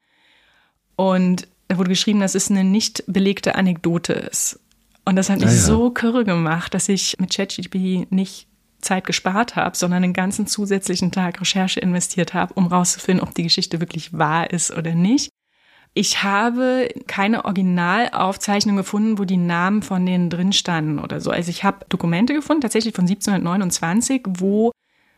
Und 0.97 1.47
da 1.69 1.77
wurde 1.77 1.89
geschrieben, 1.89 2.19
dass 2.19 2.35
es 2.35 2.51
eine 2.51 2.63
nicht 2.63 3.03
belegte 3.07 3.55
Anekdote 3.55 4.13
ist. 4.13 4.59
Und 5.05 5.15
das 5.15 5.29
hat 5.29 5.39
mich 5.39 5.47
ah, 5.47 5.53
ja. 5.53 5.57
so 5.57 5.89
kürre 5.91 6.25
gemacht, 6.25 6.73
dass 6.73 6.89
ich 6.89 7.15
mit 7.19 7.33
ChatGPT 7.33 8.11
nicht 8.11 8.47
Zeit 8.81 9.05
gespart 9.05 9.55
habe, 9.55 9.75
sondern 9.75 10.03
einen 10.03 10.13
ganzen 10.13 10.47
zusätzlichen 10.47 11.11
Tag 11.11 11.41
Recherche 11.41 11.79
investiert 11.79 12.33
habe, 12.33 12.53
um 12.53 12.67
rauszufinden, 12.67 13.25
ob 13.25 13.33
die 13.33 13.43
Geschichte 13.43 13.79
wirklich 13.79 14.13
wahr 14.13 14.51
ist 14.51 14.71
oder 14.71 14.93
nicht. 14.95 15.29
Ich 15.93 16.21
habe 16.21 16.89
keine 17.07 17.45
Originalaufzeichnung 17.45 18.77
gefunden, 18.77 19.17
wo 19.17 19.25
die 19.25 19.37
Namen 19.37 19.81
von 19.81 20.05
denen 20.05 20.29
drin 20.29 20.53
standen 20.53 20.99
oder 20.99 21.19
so. 21.21 21.31
Also 21.31 21.49
ich 21.49 21.63
habe 21.63 21.85
Dokumente 21.89 22.33
gefunden, 22.35 22.61
tatsächlich 22.61 22.93
von 22.93 23.05
1729, 23.05 24.23
wo 24.27 24.71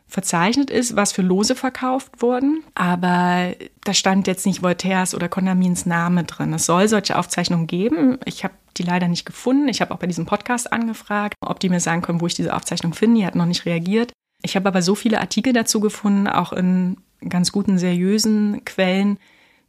verzeichnet 0.10 0.72
ist, 0.72 0.96
was 0.96 1.12
für 1.12 1.22
Lose 1.22 1.56
verkauft 1.56 2.22
wurden. 2.22 2.64
Aber 2.74 3.54
da 3.84 3.94
stand 3.94 4.28
jetzt 4.28 4.46
nicht 4.46 4.64
Voltaires 4.64 5.14
oder 5.14 5.30
Condamins 5.30 5.86
Name 5.86 6.24
drin. 6.24 6.52
Es 6.54 6.66
soll 6.66 6.88
solche 6.88 7.18
Aufzeichnungen 7.18 7.68
geben. 7.68 8.18
Ich 8.26 8.44
habe 8.44 8.56
die 8.78 8.84
leider 8.84 9.08
nicht 9.08 9.26
gefunden. 9.26 9.68
Ich 9.68 9.82
habe 9.82 9.94
auch 9.94 10.00
bei 10.00 10.08
diesem 10.08 10.26
Podcast 10.26 10.74
angefragt, 10.74 11.36
ob 11.42 11.60
die 11.60 11.70
mir 11.70 11.80
sagen 11.80 12.02
können, 12.02 12.22
wo 12.22 12.28
ich 12.28 12.34
diese 12.34 12.56
Aufzeichnung 12.56 12.94
finde. 12.94 13.20
Die 13.20 13.26
hat 13.26 13.36
noch 13.36 13.46
nicht 13.46 13.66
reagiert. 13.66 14.12
Ich 14.42 14.56
habe 14.56 14.68
aber 14.68 14.82
so 14.82 14.96
viele 14.96 15.20
Artikel 15.22 15.54
dazu 15.54 15.80
gefunden, 15.80 16.28
auch 16.28 16.54
in 16.54 16.98
ganz 17.28 17.52
guten, 17.52 17.78
seriösen 17.78 18.64
Quellen, 18.66 19.20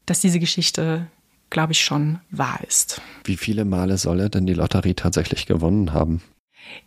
dass 0.07 0.20
diese 0.20 0.38
Geschichte, 0.38 1.07
glaube 1.50 1.72
ich, 1.72 1.85
schon 1.85 2.20
wahr 2.31 2.61
ist. 2.66 3.03
Wie 3.24 3.37
viele 3.37 3.64
Male 3.64 3.98
soll 3.98 4.20
er 4.20 4.29
denn 4.29 4.46
die 4.46 4.55
Lotterie 4.55 4.94
tatsächlich 4.94 5.46
gewonnen 5.46 5.92
haben? 5.92 6.22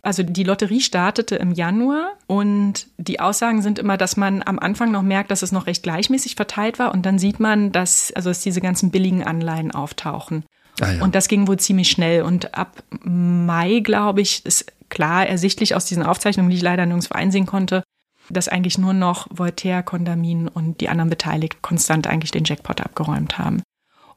Also 0.02 0.22
die 0.22 0.44
Lotterie 0.44 0.80
startete 0.80 1.36
im 1.36 1.52
Januar 1.52 2.12
und 2.26 2.88
die 2.98 3.20
Aussagen 3.20 3.62
sind 3.62 3.78
immer, 3.78 3.96
dass 3.96 4.16
man 4.16 4.42
am 4.44 4.58
Anfang 4.58 4.90
noch 4.90 5.02
merkt, 5.02 5.30
dass 5.30 5.42
es 5.42 5.52
noch 5.52 5.66
recht 5.66 5.82
gleichmäßig 5.82 6.34
verteilt 6.34 6.78
war 6.78 6.92
und 6.92 7.06
dann 7.06 7.18
sieht 7.18 7.40
man, 7.40 7.72
dass, 7.72 8.12
also 8.14 8.30
dass 8.30 8.40
diese 8.40 8.60
ganzen 8.60 8.90
billigen 8.90 9.24
Anleihen 9.24 9.70
auftauchen. 9.70 10.44
Ah, 10.80 10.92
ja. 10.92 11.02
Und 11.02 11.14
das 11.14 11.28
ging 11.28 11.46
wohl 11.46 11.58
ziemlich 11.58 11.90
schnell. 11.90 12.22
Und 12.22 12.54
ab 12.54 12.82
Mai, 13.02 13.80
glaube 13.80 14.20
ich, 14.20 14.44
ist 14.44 14.72
klar 14.88 15.26
ersichtlich 15.26 15.74
aus 15.74 15.84
diesen 15.86 16.02
Aufzeichnungen, 16.02 16.50
die 16.50 16.56
ich 16.56 16.62
leider 16.62 16.84
nirgendwo 16.86 17.14
einsehen 17.14 17.46
konnte, 17.46 17.82
dass 18.30 18.48
eigentlich 18.48 18.78
nur 18.78 18.92
noch 18.92 19.26
Voltaire, 19.30 19.82
Condamin 19.82 20.48
und 20.48 20.80
die 20.80 20.88
anderen 20.88 21.10
Beteiligten 21.10 21.62
konstant 21.62 22.06
eigentlich 22.06 22.30
den 22.30 22.44
Jackpot 22.44 22.80
abgeräumt 22.80 23.38
haben. 23.38 23.62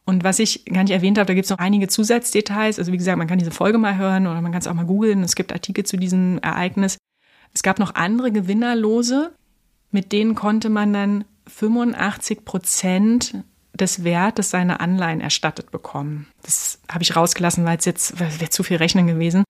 Und 0.08 0.24
was 0.24 0.40
ich 0.40 0.64
gar 0.64 0.84
nicht 0.84 0.94
erwähnt 0.94 1.18
habe, 1.18 1.26
da 1.26 1.34
gibt 1.34 1.44
es 1.44 1.50
noch 1.50 1.58
einige 1.58 1.90
Zusatzdetails. 1.90 2.80
Also 2.80 2.94
wie 2.94 2.98
gesagt, 2.98 3.18
man 3.18 3.28
kann 3.28 3.40
diese 3.40 3.52
Folge 3.52 3.78
mal 3.78 3.98
hören 3.98 4.26
oder 4.26 4.42
man 4.42 4.54
kann 4.54 4.62
es 4.62 4.68
auch 4.68 4.74
mal 4.74 4.86
googeln. 4.86 5.22
Es 5.22 5.36
gibt 5.36 5.52
Artikel 5.52 5.86
zu 5.86 5.98
diesem 5.98 6.40
Ereignis. 6.40 6.98
Es 7.54 7.62
gab 7.62 7.78
noch 7.78 7.96
andere 7.96 8.32
Gewinnerlose, 8.32 9.34
mit 9.92 10.14
denen 10.14 10.34
konnte 10.34 10.70
man 10.70 10.94
dann 10.94 11.26
85 11.48 12.46
Prozent 12.46 13.44
des 13.74 14.06
Wertes 14.06 14.50
seiner 14.50 14.80
Anleihen 14.80 15.20
erstattet 15.20 15.72
bekommen. 15.72 16.28
Das 16.42 16.80
habe 16.90 17.04
ich 17.04 17.14
rausgelassen, 17.14 17.66
weil 17.66 17.78
es 17.78 17.84
jetzt 17.84 18.18
wäre 18.18 18.50
zu 18.50 18.64
viel 18.64 18.78
Rechnen 18.78 19.08
gewesen. 19.08 19.44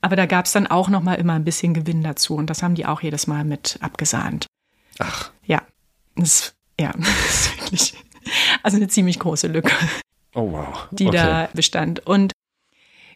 Aber 0.00 0.16
da 0.16 0.24
gab 0.24 0.46
es 0.46 0.52
dann 0.52 0.66
auch 0.66 0.88
noch 0.88 1.02
mal 1.02 1.16
immer 1.16 1.34
ein 1.34 1.44
bisschen 1.44 1.74
Gewinn 1.74 2.02
dazu 2.02 2.34
und 2.34 2.48
das 2.48 2.62
haben 2.62 2.76
die 2.76 2.86
auch 2.86 3.02
jedes 3.02 3.26
Mal 3.26 3.44
mit 3.44 3.76
abgesahnt. 3.82 4.46
Ach. 5.00 5.32
Ja. 5.44 5.62
Das, 6.16 6.54
ja, 6.80 6.92
das 6.96 7.08
ist 7.08 7.58
wirklich 7.58 7.94
also 8.62 8.76
eine 8.76 8.88
ziemlich 8.88 9.18
große 9.18 9.48
Lücke. 9.48 9.72
Oh 10.34 10.52
wow. 10.52 10.88
Die 10.90 11.08
okay. 11.08 11.16
da 11.16 11.48
bestand. 11.54 12.06
Und 12.06 12.32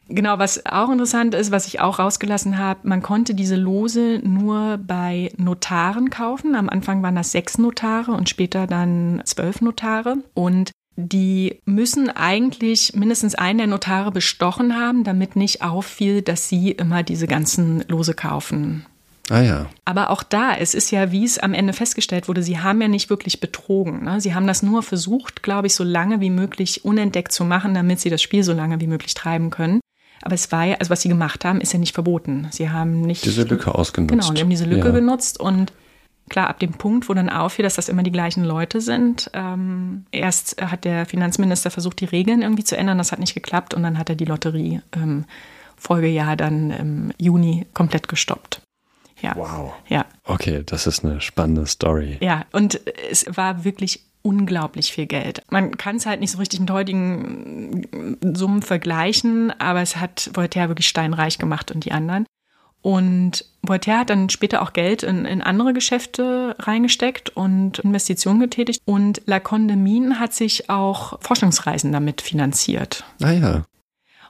Genau, 0.09 0.38
was 0.38 0.66
auch 0.66 0.90
interessant 0.90 1.33
ist, 1.35 1.53
was 1.53 1.66
ich 1.66 1.81
auch 1.81 1.98
rausgelassen 1.98 2.59
habe, 2.59 2.81
man 2.83 3.03
konnte 3.03 3.35
diese 3.35 3.55
Lose 3.57 4.20
nur 4.25 4.79
bei 4.79 5.31
Notaren 5.37 6.11
kaufen. 6.11 6.57
Am 6.57 6.68
Anfang 6.68 7.03
waren 7.03 7.14
das 7.14 7.33
sechs 7.33 7.57
Notare 7.57 8.12
und 8.12 8.29
später 8.29 8.66
dann 8.66 9.22
zwölf 9.25 9.61
Notare. 9.61 10.16
Und 10.35 10.72
die 10.96 11.61
müssen 11.64 12.11
eigentlich 12.11 12.94
mindestens 12.94 13.35
einen 13.35 13.59
der 13.59 13.66
Notare 13.68 14.11
bestochen 14.11 14.77
haben, 14.77 15.05
damit 15.05 15.37
nicht 15.37 15.62
auffiel, 15.62 16.20
dass 16.20 16.48
sie 16.48 16.72
immer 16.72 17.03
diese 17.03 17.27
ganzen 17.27 17.85
Lose 17.88 18.12
kaufen. 18.12 18.85
Ah 19.30 19.40
ja. 19.40 19.66
Aber 19.85 20.11
auch 20.11 20.22
da, 20.22 20.56
es 20.56 20.74
ist 20.74 20.90
ja, 20.90 21.12
wie 21.12 21.24
es 21.24 21.38
am 21.38 21.54
Ende 21.54 21.72
festgestellt 21.72 22.28
wurde, 22.28 22.42
sie 22.42 22.58
haben 22.58 22.82
ja 22.82 22.88
nicht 22.88 23.08
wirklich 23.08 23.40
betrogen. 23.40 24.04
Ne? 24.04 24.20
Sie 24.20 24.35
haben 24.35 24.46
das 24.46 24.62
nur 24.62 24.82
versucht, 24.82 25.42
glaube 25.42 25.68
ich, 25.68 25.74
so 25.74 25.85
lange 25.85 26.20
wie 26.20 26.30
möglich 26.30 26.85
unentdeckt 26.85 27.32
zu 27.32 27.44
machen, 27.44 27.74
damit 27.74 28.00
sie 28.00 28.11
das 28.11 28.20
Spiel 28.20 28.42
so 28.42 28.52
lange 28.52 28.80
wie 28.80 28.88
möglich 28.88 29.14
treiben 29.14 29.50
können. 29.50 29.80
Aber 30.22 30.35
es 30.35 30.50
war 30.52 30.64
ja, 30.64 30.76
also 30.78 30.90
was 30.90 31.02
sie 31.02 31.08
gemacht 31.08 31.44
haben, 31.44 31.61
ist 31.61 31.72
ja 31.72 31.78
nicht 31.78 31.94
verboten. 31.94 32.48
Sie 32.50 32.70
haben 32.70 33.02
nicht. 33.02 33.24
Diese 33.24 33.42
Lücke 33.42 33.74
ausgenutzt. 33.74 34.11
Genau, 34.11 34.35
sie 34.35 34.40
haben 34.40 34.50
diese 34.50 34.64
Lücke 34.64 34.88
ja. 34.88 34.94
genutzt 34.94 35.38
und 35.38 35.72
klar, 36.28 36.48
ab 36.48 36.61
dem 36.61 36.72
Punkt, 36.72 37.08
wo 37.08 37.14
dann 37.14 37.28
auffiel, 37.28 37.64
dass 37.64 37.74
das 37.74 37.88
immer 37.88 38.02
die 38.02 38.12
gleichen 38.12 38.44
Leute 38.44 38.80
sind, 38.80 39.30
ähm, 39.35 40.06
erst 40.12 40.62
hat 40.62 40.85
der 40.85 41.06
Finanzminister 41.06 41.70
versucht, 41.70 42.00
die 42.00 42.06
Regeln 42.06 42.42
irgendwie 42.42 42.64
zu 42.64 42.76
ändern, 42.76 42.98
das 42.98 43.12
hat 43.12 43.18
nicht 43.18 43.35
geklappt 43.35 43.74
und 43.74 43.82
dann 43.82 43.98
hat 43.98 44.08
er 44.08 44.16
die 44.16 44.24
Lotterie 44.24 44.80
ähm, 44.92 45.24
Folgejahr 45.76 46.37
dann 46.37 46.70
im 46.70 47.12
Juni 47.18 47.66
komplett 47.74 48.08
gestoppt. 48.08 48.62
Ja. 49.22 49.37
Wow. 49.37 49.72
Ja. 49.88 50.04
Okay, 50.24 50.62
das 50.66 50.87
ist 50.87 51.04
eine 51.04 51.20
spannende 51.20 51.66
Story. 51.66 52.18
Ja, 52.20 52.44
und 52.52 52.80
es 53.11 53.24
war 53.35 53.64
wirklich 53.64 54.00
unglaublich 54.22 54.92
viel 54.92 55.06
Geld. 55.06 55.42
Man 55.50 55.76
kann 55.76 55.96
es 55.96 56.06
halt 56.06 56.20
nicht 56.20 56.30
so 56.30 56.38
richtig 56.38 56.61
mit 56.61 56.70
heutigen 56.70 58.18
Summen 58.37 58.62
vergleichen, 58.62 59.52
aber 59.58 59.82
es 59.82 59.96
hat 59.96 60.30
Voltaire 60.35 60.68
wirklich 60.68 60.88
steinreich 60.88 61.38
gemacht 61.38 61.70
und 61.70 61.85
die 61.85 61.92
anderen. 61.92 62.26
Und 62.82 63.44
Voltaire 63.62 64.00
hat 64.00 64.11
dann 64.11 64.28
später 64.28 64.61
auch 64.61 64.72
Geld 64.72 65.04
in, 65.04 65.24
in 65.24 65.40
andere 65.40 65.72
Geschäfte 65.72 66.56
reingesteckt 66.58 67.30
und 67.30 67.78
Investitionen 67.78 68.40
getätigt. 68.40 68.82
Und 68.85 69.22
La 69.26 69.38
Condamine 69.38 70.18
hat 70.18 70.35
sich 70.35 70.68
auch 70.68 71.20
Forschungsreisen 71.20 71.92
damit 71.92 72.20
finanziert. 72.22 73.04
Ah 73.22 73.30
ja. 73.30 73.62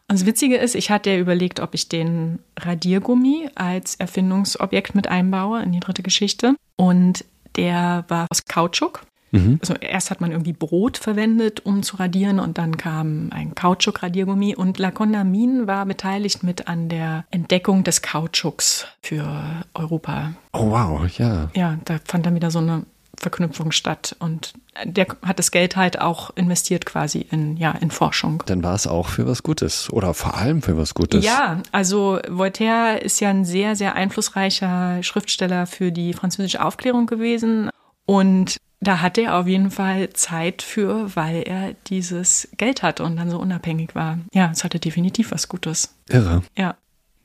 Und 0.09 0.19
das 0.19 0.27
Witzige 0.27 0.57
ist, 0.57 0.75
ich 0.75 0.91
hatte 0.91 1.11
ja 1.11 1.19
überlegt, 1.19 1.61
ob 1.61 1.75
ich 1.75 1.89
den 1.89 2.39
Radiergummi 2.59 3.49
als 3.55 3.95
Erfindungsobjekt 3.97 4.95
mit 4.95 5.09
einbaue 5.09 5.63
in 5.63 5.73
die 5.73 5.81
dritte 5.81 6.03
Geschichte. 6.03 6.55
Und 6.77 7.25
der 7.57 8.05
war 8.09 8.27
aus 8.31 8.45
Kautschuk. 8.45 9.03
Mhm. 9.33 9.59
Also 9.61 9.75
erst 9.75 10.11
hat 10.11 10.21
man 10.21 10.31
irgendwie 10.31 10.53
Brot 10.53 10.99
verwendet, 10.99 11.65
um 11.65 11.83
zu 11.83 11.97
radieren 11.97 12.39
und 12.39 12.59
dann 12.59 12.77
kam 12.77 13.31
ein 13.31 13.55
Kautschuk-Radiergummi 13.55 14.55
und 14.55 14.79
La 14.79 14.91
Condamine 14.91 15.67
war 15.67 15.87
beteiligt 15.87 16.43
mit 16.43 16.69
an 16.69 16.89
der 16.89 17.25
Entdeckung 17.31 17.83
des 17.83 18.03
Kautschuks 18.03 18.87
für 19.01 19.65
Europa. 19.75 20.35
Oh 20.53 20.71
wow, 20.71 21.09
ja. 21.19 21.51
Ja, 21.55 21.79
da 21.87 21.99
fand 22.05 22.27
dann 22.27 22.35
wieder 22.35 22.51
so 22.51 22.59
eine 22.59 22.85
Verknüpfung 23.23 23.73
statt. 23.73 24.17
Und 24.19 24.53
der 24.85 25.07
hat 25.23 25.39
das 25.39 25.51
Geld 25.51 25.77
halt 25.77 26.01
auch 26.01 26.31
investiert 26.37 26.85
quasi 26.85 27.27
in, 27.31 27.57
ja, 27.57 27.71
in 27.71 27.91
Forschung. 27.91 28.43
Dann 28.47 28.63
war 28.63 28.75
es 28.75 28.87
auch 28.87 29.09
für 29.09 29.27
was 29.27 29.43
Gutes 29.43 29.91
oder 29.91 30.13
vor 30.13 30.37
allem 30.37 30.61
für 30.61 30.77
was 30.77 30.93
Gutes. 30.95 31.25
Ja, 31.25 31.63
also 31.71 32.19
Voltaire 32.29 33.01
ist 33.01 33.21
ja 33.21 33.31
ein 33.31 33.45
sehr, 33.45 33.77
sehr 33.77 33.95
einflussreicher 33.95 35.03
Schriftsteller 35.03 35.67
für 35.67 35.93
die 35.93 36.13
französische 36.13 36.63
Aufklärung 36.63 37.07
gewesen. 37.07 37.71
Und 38.05 38.57
da 38.81 39.01
hat 39.01 39.17
er 39.17 39.37
auf 39.37 39.47
jeden 39.47 39.71
Fall 39.71 40.11
Zeit 40.11 40.61
für, 40.61 41.15
weil 41.15 41.45
er 41.47 41.75
dieses 41.87 42.49
Geld 42.57 42.83
hatte 42.83 43.05
und 43.05 43.17
dann 43.17 43.31
so 43.31 43.39
unabhängig 43.39 43.95
war. 43.95 44.19
Ja, 44.33 44.51
es 44.51 44.65
hatte 44.65 44.81
definitiv 44.81 45.31
was 45.31 45.49
Gutes. 45.49 45.95
Irre. 46.09 46.43
Ja. 46.57 46.75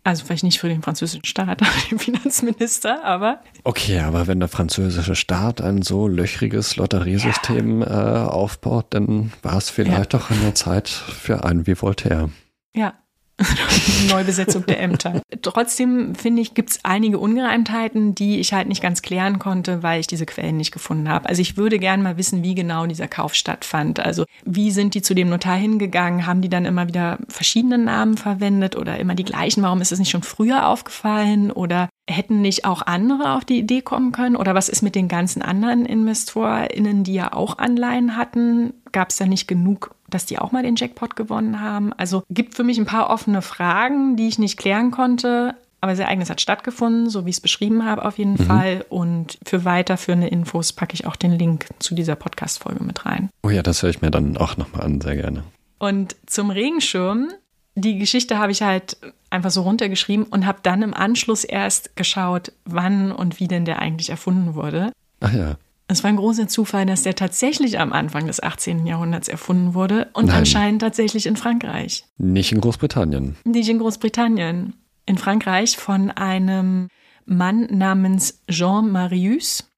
Also 0.07 0.23
vielleicht 0.23 0.45
nicht 0.45 0.59
für 0.59 0.69
den 0.69 0.81
französischen 0.81 1.25
Staat, 1.25 1.59
den 1.91 1.99
Finanzminister, 1.99 3.03
aber. 3.03 3.41
Okay, 3.65 3.99
aber 3.99 4.25
wenn 4.27 4.39
der 4.39 4.47
französische 4.47 5.15
Staat 5.15 5.59
ein 5.59 5.81
so 5.81 6.07
löchriges 6.07 6.77
Lotteriesystem 6.77 7.81
ja. 7.81 8.23
äh, 8.23 8.27
aufbaut, 8.29 8.85
dann 8.91 9.33
war 9.41 9.57
es 9.57 9.69
vielleicht 9.69 10.13
ja. 10.13 10.19
auch 10.19 10.29
an 10.29 10.39
der 10.41 10.55
Zeit 10.55 10.87
für 10.87 11.43
einen 11.43 11.67
wie 11.67 11.75
Voltaire. 11.81 12.29
Ja, 12.73 12.93
Neubesetzung 14.09 14.65
der 14.65 14.79
Ämter. 14.79 15.21
Trotzdem 15.41 16.15
finde 16.15 16.41
ich, 16.41 16.55
gibt 16.55 16.71
es 16.71 16.79
einige 16.83 17.19
Ungereimtheiten, 17.19 18.15
die 18.15 18.39
ich 18.39 18.53
halt 18.53 18.67
nicht 18.67 18.81
ganz 18.81 19.01
klären 19.01 19.37
konnte, 19.37 19.83
weil 19.83 19.99
ich 19.99 20.07
diese 20.07 20.25
Quellen 20.25 20.57
nicht 20.57 20.71
gefunden 20.71 21.07
habe. 21.07 21.29
Also 21.29 21.41
ich 21.41 21.55
würde 21.55 21.77
gerne 21.77 22.01
mal 22.01 22.17
wissen, 22.17 22.43
wie 22.43 22.55
genau 22.55 22.87
dieser 22.87 23.07
Kauf 23.07 23.35
stattfand. 23.35 23.99
Also 23.99 24.25
wie 24.43 24.71
sind 24.71 24.95
die 24.95 25.03
zu 25.03 25.13
dem 25.13 25.29
Notar 25.29 25.55
hingegangen? 25.55 26.25
Haben 26.25 26.41
die 26.41 26.49
dann 26.49 26.65
immer 26.65 26.87
wieder 26.87 27.19
verschiedene 27.27 27.77
Namen 27.77 28.17
verwendet 28.17 28.75
oder 28.75 28.97
immer 28.97 29.13
die 29.13 29.25
gleichen? 29.25 29.61
Warum 29.61 29.81
ist 29.81 29.91
es 29.91 29.99
nicht 29.99 30.09
schon 30.09 30.23
früher 30.23 30.67
aufgefallen? 30.67 31.51
Oder 31.51 31.89
hätten 32.09 32.41
nicht 32.41 32.65
auch 32.65 32.81
andere 32.81 33.33
auf 33.33 33.45
die 33.45 33.59
Idee 33.59 33.81
kommen 33.81 34.11
können? 34.11 34.35
Oder 34.35 34.55
was 34.55 34.69
ist 34.69 34.81
mit 34.81 34.95
den 34.95 35.07
ganzen 35.07 35.41
anderen 35.43 35.85
InvestorInnen, 35.85 37.03
die 37.03 37.13
ja 37.13 37.33
auch 37.33 37.59
Anleihen 37.59 38.15
hatten? 38.15 38.73
Gab 38.91 39.09
es 39.09 39.17
da 39.17 39.25
nicht 39.25 39.47
genug 39.47 39.95
dass 40.09 40.25
die 40.25 40.39
auch 40.39 40.51
mal 40.51 40.63
den 40.63 40.75
Jackpot 40.75 41.15
gewonnen 41.15 41.61
haben. 41.61 41.93
Also 41.93 42.23
gibt 42.29 42.55
für 42.55 42.63
mich 42.63 42.77
ein 42.77 42.85
paar 42.85 43.09
offene 43.09 43.41
Fragen, 43.41 44.15
die 44.15 44.27
ich 44.27 44.39
nicht 44.39 44.57
klären 44.57 44.91
konnte. 44.91 45.55
Aber 45.79 45.91
das 45.91 45.99
Ereignis 45.99 46.29
hat 46.29 46.41
stattgefunden, 46.41 47.09
so 47.09 47.25
wie 47.25 47.29
ich 47.29 47.35
es 47.35 47.41
beschrieben 47.41 47.85
habe, 47.85 48.03
auf 48.03 48.17
jeden 48.17 48.33
mhm. 48.33 48.45
Fall. 48.45 48.85
Und 48.89 49.37
für 49.45 49.63
weiterführende 49.63 50.27
Infos 50.27 50.73
packe 50.73 50.95
ich 50.95 51.05
auch 51.05 51.15
den 51.15 51.33
Link 51.33 51.67
zu 51.79 51.93
dieser 51.93 52.15
Podcast-Folge 52.15 52.83
mit 52.83 53.05
rein. 53.05 53.29
Oh 53.43 53.49
ja, 53.49 53.61
das 53.61 53.83
höre 53.83 53.91
ich 53.91 54.01
mir 54.01 54.09
dann 54.09 54.37
auch 54.37 54.57
nochmal 54.57 54.83
an, 54.83 55.01
sehr 55.01 55.15
gerne. 55.15 55.43
Und 55.77 56.15
zum 56.25 56.49
Regenschirm, 56.49 57.29
die 57.75 57.99
Geschichte 57.99 58.39
habe 58.39 58.51
ich 58.51 58.63
halt 58.63 58.97
einfach 59.29 59.51
so 59.51 59.61
runtergeschrieben 59.61 60.25
und 60.25 60.47
habe 60.47 60.59
dann 60.63 60.81
im 60.81 60.95
Anschluss 60.95 61.43
erst 61.43 61.95
geschaut, 61.95 62.51
wann 62.65 63.11
und 63.11 63.39
wie 63.39 63.47
denn 63.47 63.65
der 63.65 63.79
eigentlich 63.79 64.09
erfunden 64.09 64.55
wurde. 64.55 64.91
Ach 65.19 65.33
ja. 65.33 65.57
Es 65.89 66.03
war 66.03 66.09
ein 66.09 66.17
großer 66.17 66.47
Zufall, 66.47 66.85
dass 66.85 67.03
der 67.03 67.15
tatsächlich 67.15 67.79
am 67.79 67.93
Anfang 67.93 68.27
des 68.27 68.43
18. 68.43 68.85
Jahrhunderts 68.85 69.29
erfunden 69.29 69.73
wurde 69.73 70.09
und 70.13 70.25
Nein. 70.25 70.39
anscheinend 70.39 70.81
tatsächlich 70.81 71.25
in 71.25 71.37
Frankreich. 71.37 72.05
Nicht 72.17 72.51
in 72.51 72.59
Großbritannien. 72.59 73.37
Nicht 73.45 73.69
in 73.69 73.79
Großbritannien. 73.79 74.73
In 75.05 75.17
Frankreich 75.17 75.77
von 75.77 76.11
einem 76.11 76.89
Mann 77.25 77.67
namens 77.71 78.41
Jean 78.49 78.91
Marius. 78.91 79.69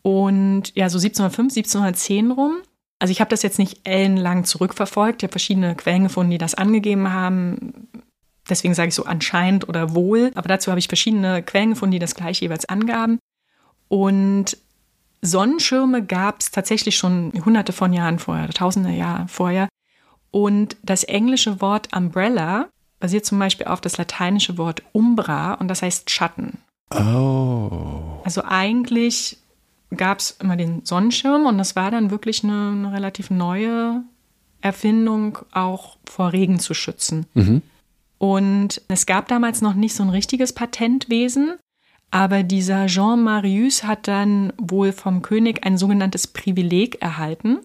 Und 0.00 0.74
ja, 0.74 0.88
so 0.88 0.96
1705, 0.96 1.54
1710 1.54 2.30
rum. 2.30 2.56
Also 2.98 3.12
ich 3.12 3.20
habe 3.20 3.30
das 3.30 3.42
jetzt 3.42 3.58
nicht 3.58 3.80
ellenlang 3.84 4.44
zurückverfolgt. 4.44 5.22
Ich 5.22 5.26
habe 5.26 5.32
verschiedene 5.32 5.74
Quellen 5.74 6.04
gefunden, 6.04 6.30
die 6.30 6.38
das 6.38 6.54
angegeben 6.54 7.12
haben. 7.12 7.88
Deswegen 8.48 8.72
sage 8.72 8.88
ich 8.88 8.94
so 8.94 9.04
anscheinend 9.04 9.68
oder 9.68 9.94
wohl. 9.94 10.30
Aber 10.34 10.48
dazu 10.48 10.70
habe 10.70 10.78
ich 10.78 10.88
verschiedene 10.88 11.42
Quellen 11.42 11.70
gefunden, 11.70 11.92
die 11.92 11.98
das 11.98 12.14
gleich 12.14 12.40
jeweils 12.40 12.66
angaben. 12.66 13.18
Und 13.88 14.56
Sonnenschirme 15.22 16.04
gab 16.04 16.40
es 16.40 16.50
tatsächlich 16.50 16.96
schon 16.96 17.32
hunderte 17.44 17.72
von 17.72 17.92
Jahren 17.92 18.18
vorher, 18.18 18.48
tausende 18.50 18.90
Jahre 18.90 19.26
vorher. 19.28 19.68
Und 20.30 20.76
das 20.82 21.04
englische 21.04 21.60
Wort 21.60 21.94
Umbrella 21.96 22.68
basiert 23.00 23.24
zum 23.24 23.38
Beispiel 23.38 23.66
auf 23.66 23.80
das 23.80 23.96
lateinische 23.96 24.58
Wort 24.58 24.82
Umbra 24.92 25.54
und 25.54 25.68
das 25.68 25.82
heißt 25.82 26.10
Schatten. 26.10 26.58
Oh. 26.90 28.20
Also 28.24 28.42
eigentlich 28.44 29.38
gab 29.96 30.18
es 30.18 30.32
immer 30.42 30.56
den 30.56 30.84
Sonnenschirm 30.84 31.46
und 31.46 31.58
das 31.58 31.76
war 31.76 31.90
dann 31.90 32.10
wirklich 32.10 32.44
eine, 32.44 32.70
eine, 32.70 32.92
relativ 32.92 33.30
neue 33.30 34.02
Erfindung, 34.60 35.38
auch 35.52 35.96
vor 36.04 36.32
Regen 36.32 36.58
zu 36.58 36.74
schützen. 36.74 37.26
Mhm. 37.34 37.62
Und 38.18 38.82
es 38.88 39.06
gab 39.06 39.28
damals 39.28 39.62
noch 39.62 39.74
nicht 39.74 39.94
so 39.94 40.02
ein 40.02 40.10
richtiges 40.10 40.52
Patentwesen. 40.52 41.54
Aber 42.10 42.42
dieser 42.42 42.86
Jean 42.86 43.22
Marius 43.22 43.84
hat 43.84 44.08
dann 44.08 44.52
wohl 44.56 44.92
vom 44.92 45.22
König 45.22 45.64
ein 45.64 45.76
sogenanntes 45.76 46.26
Privileg 46.26 47.02
erhalten. 47.02 47.58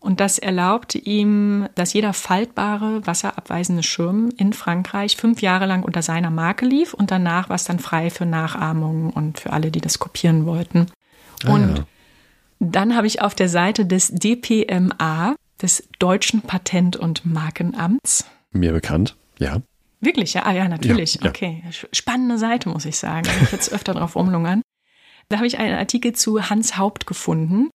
Und 0.00 0.20
das 0.20 0.38
erlaubte 0.38 0.98
ihm, 0.98 1.68
dass 1.74 1.92
jeder 1.92 2.14
faltbare, 2.14 3.06
wasserabweisende 3.06 3.82
Schirm 3.82 4.30
in 4.38 4.54
Frankreich 4.54 5.16
fünf 5.16 5.42
Jahre 5.42 5.66
lang 5.66 5.82
unter 5.82 6.00
seiner 6.00 6.30
Marke 6.30 6.64
lief 6.64 6.94
und 6.94 7.10
danach 7.10 7.50
war 7.50 7.56
es 7.56 7.64
dann 7.64 7.78
frei 7.78 8.08
für 8.08 8.24
Nachahmungen 8.24 9.10
und 9.10 9.38
für 9.38 9.52
alle, 9.52 9.70
die 9.70 9.82
das 9.82 9.98
kopieren 9.98 10.46
wollten. 10.46 10.86
Ah, 11.44 11.52
und 11.52 11.78
ja. 11.78 11.84
dann 12.60 12.96
habe 12.96 13.06
ich 13.06 13.20
auf 13.20 13.34
der 13.34 13.50
Seite 13.50 13.84
des 13.84 14.08
DPMA, 14.08 15.36
des 15.60 15.86
Deutschen 15.98 16.40
Patent- 16.40 16.96
und 16.96 17.26
Markenamts. 17.26 18.24
Mir 18.52 18.72
bekannt, 18.72 19.16
ja. 19.38 19.60
Wirklich, 20.00 20.34
ja, 20.34 20.46
ah, 20.46 20.52
ja, 20.52 20.68
natürlich. 20.68 21.16
Ja, 21.16 21.24
ja. 21.24 21.30
Okay, 21.30 21.62
spannende 21.92 22.38
Seite, 22.38 22.68
muss 22.68 22.86
ich 22.86 22.98
sagen. 22.98 23.28
Ich 23.42 23.52
jetzt 23.52 23.72
öfter 23.72 23.94
drauf 23.94 24.16
umlungern. 24.16 24.62
Da 25.28 25.36
habe 25.36 25.46
ich 25.46 25.58
einen 25.58 25.76
Artikel 25.76 26.14
zu 26.14 26.50
Hans 26.50 26.76
Haupt 26.76 27.06
gefunden. 27.06 27.70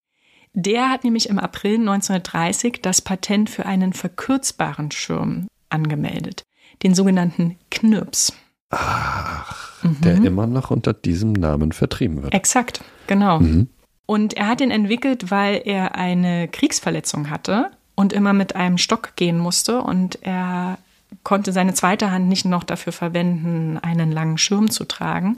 Der 0.53 0.89
hat 0.89 1.03
nämlich 1.03 1.29
im 1.29 1.37
April 1.37 1.75
1930 1.75 2.81
das 2.81 3.01
Patent 3.01 3.49
für 3.49 3.65
einen 3.65 3.93
verkürzbaren 3.93 4.91
Schirm 4.91 5.47
angemeldet, 5.69 6.43
den 6.83 6.95
sogenannten 6.95 7.57
Knirps. 7.69 8.33
Ach, 8.69 9.83
mhm. 9.83 10.01
der 10.01 10.15
immer 10.15 10.47
noch 10.47 10.71
unter 10.71 10.93
diesem 10.93 11.33
Namen 11.33 11.71
vertrieben 11.71 12.23
wird. 12.23 12.33
Exakt, 12.33 12.83
genau. 13.07 13.39
Mhm. 13.39 13.69
Und 14.05 14.35
er 14.35 14.47
hat 14.47 14.59
den 14.59 14.71
entwickelt, 14.71 15.31
weil 15.31 15.61
er 15.65 15.95
eine 15.95 16.47
Kriegsverletzung 16.47 17.29
hatte 17.29 17.71
und 17.95 18.13
immer 18.13 18.33
mit 18.33 18.55
einem 18.55 18.77
Stock 18.77 19.15
gehen 19.15 19.39
musste 19.39 19.81
und 19.81 20.21
er 20.21 20.77
konnte 21.23 21.51
seine 21.51 21.73
zweite 21.73 22.11
Hand 22.11 22.27
nicht 22.27 22.45
noch 22.45 22.63
dafür 22.63 22.93
verwenden, 22.93 23.77
einen 23.77 24.11
langen 24.11 24.37
Schirm 24.37 24.69
zu 24.69 24.85
tragen. 24.85 25.35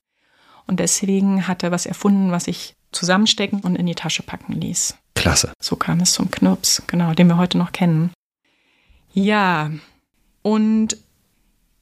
Und 0.65 0.79
deswegen 0.79 1.47
hat 1.47 1.63
er 1.63 1.71
was 1.71 1.85
erfunden, 1.85 2.31
was 2.31 2.47
ich 2.47 2.75
zusammenstecken 2.91 3.61
und 3.61 3.75
in 3.75 3.85
die 3.85 3.95
Tasche 3.95 4.23
packen 4.23 4.53
ließ. 4.53 4.97
Klasse. 5.15 5.51
So 5.61 5.75
kam 5.75 5.99
es 6.01 6.13
zum 6.13 6.29
Knirps, 6.29 6.83
genau, 6.87 7.13
den 7.13 7.27
wir 7.27 7.37
heute 7.37 7.57
noch 7.57 7.71
kennen. 7.71 8.11
Ja, 9.13 9.71
und 10.41 10.97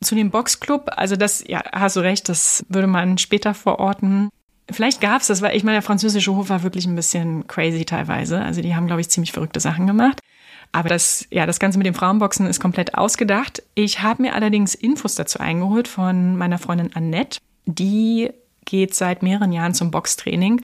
zu 0.01 0.15
dem 0.15 0.31
Boxclub, 0.31 0.91
also 0.95 1.15
das, 1.15 1.43
ja, 1.47 1.63
hast 1.71 1.95
du 1.95 1.99
recht, 1.99 2.29
das 2.29 2.65
würde 2.69 2.87
man 2.87 3.17
später 3.17 3.53
verorten. 3.53 4.29
Vielleicht 4.69 5.01
gab 5.01 5.21
es 5.21 5.27
das, 5.27 5.41
weil 5.41 5.55
ich 5.55 5.63
meine, 5.63 5.75
der 5.75 5.81
französische 5.81 6.35
Hof 6.35 6.49
war 6.49 6.63
wirklich 6.63 6.85
ein 6.85 6.95
bisschen 6.95 7.47
crazy 7.47 7.85
teilweise. 7.85 8.41
Also 8.41 8.61
die 8.61 8.75
haben, 8.75 8.87
glaube 8.87 9.01
ich, 9.01 9.09
ziemlich 9.09 9.31
verrückte 9.31 9.59
Sachen 9.59 9.87
gemacht. 9.87 10.19
Aber 10.75 10.89
das, 10.89 11.25
ja, 11.31 11.45
das 11.45 11.59
Ganze 11.59 11.77
mit 11.77 11.87
dem 11.87 11.93
Frauenboxen 11.93 12.47
ist 12.47 12.59
komplett 12.59 12.95
ausgedacht. 12.95 13.63
Ich 13.75 14.01
habe 14.01 14.23
mir 14.23 14.33
allerdings 14.35 14.75
Infos 14.75 15.15
dazu 15.15 15.39
eingeholt 15.39 15.87
von 15.87 16.35
meiner 16.35 16.57
Freundin 16.57 16.93
Annette. 16.93 17.39
Die 17.65 18.29
geht 18.65 18.93
seit 18.93 19.23
mehreren 19.23 19.53
Jahren 19.53 19.73
zum 19.73 19.89
Boxtraining. 19.89 20.61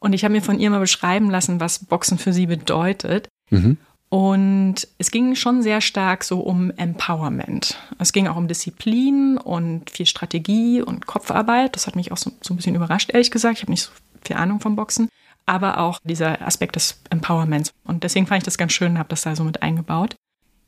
Und 0.00 0.12
ich 0.12 0.22
habe 0.22 0.32
mir 0.32 0.42
von 0.42 0.60
ihr 0.60 0.68
mal 0.68 0.80
beschreiben 0.80 1.30
lassen, 1.30 1.60
was 1.60 1.78
Boxen 1.78 2.18
für 2.18 2.34
sie 2.34 2.44
bedeutet. 2.44 3.28
Mhm. 3.48 3.78
Und 4.10 4.86
es 4.98 5.10
ging 5.10 5.34
schon 5.34 5.62
sehr 5.62 5.80
stark 5.80 6.24
so 6.24 6.40
um 6.40 6.70
Empowerment. 6.76 7.78
Es 7.98 8.12
ging 8.12 8.28
auch 8.28 8.36
um 8.36 8.48
Disziplin 8.48 9.38
und 9.38 9.88
viel 9.88 10.04
Strategie 10.04 10.82
und 10.82 11.06
Kopfarbeit. 11.06 11.74
Das 11.74 11.86
hat 11.86 11.96
mich 11.96 12.12
auch 12.12 12.18
so, 12.18 12.32
so 12.42 12.52
ein 12.52 12.58
bisschen 12.58 12.74
überrascht, 12.74 13.14
ehrlich 13.14 13.30
gesagt. 13.30 13.56
Ich 13.56 13.62
habe 13.62 13.72
nicht 13.72 13.84
so 13.84 13.92
viel 14.22 14.36
Ahnung 14.36 14.60
vom 14.60 14.76
Boxen 14.76 15.08
aber 15.46 15.78
auch 15.78 15.98
dieser 16.04 16.42
Aspekt 16.42 16.76
des 16.76 17.00
Empowerments. 17.10 17.72
Und 17.84 18.04
deswegen 18.04 18.26
fand 18.26 18.38
ich 18.38 18.44
das 18.44 18.58
ganz 18.58 18.72
schön, 18.72 18.98
habe 18.98 19.08
das 19.08 19.22
da 19.22 19.36
so 19.36 19.44
mit 19.44 19.62
eingebaut. 19.62 20.16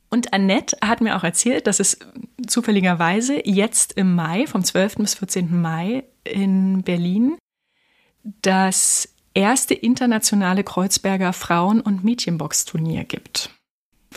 Und 0.09 0.33
Annette 0.33 0.77
hat 0.81 1.01
mir 1.01 1.17
auch 1.17 1.23
erzählt, 1.23 1.67
dass 1.67 1.79
es 1.79 1.99
zufälligerweise 2.45 3.41
jetzt 3.45 3.93
im 3.93 4.15
Mai, 4.15 4.47
vom 4.47 4.63
12. 4.63 4.95
bis 4.97 5.15
14. 5.15 5.59
Mai 5.59 6.03
in 6.23 6.83
Berlin, 6.83 7.37
das 8.41 9.09
erste 9.33 9.73
internationale 9.73 10.63
Kreuzberger 10.63 11.33
Frauen- 11.33 11.81
und 11.81 12.03
Mädchenboxturnier 12.03 13.03
gibt. 13.03 13.51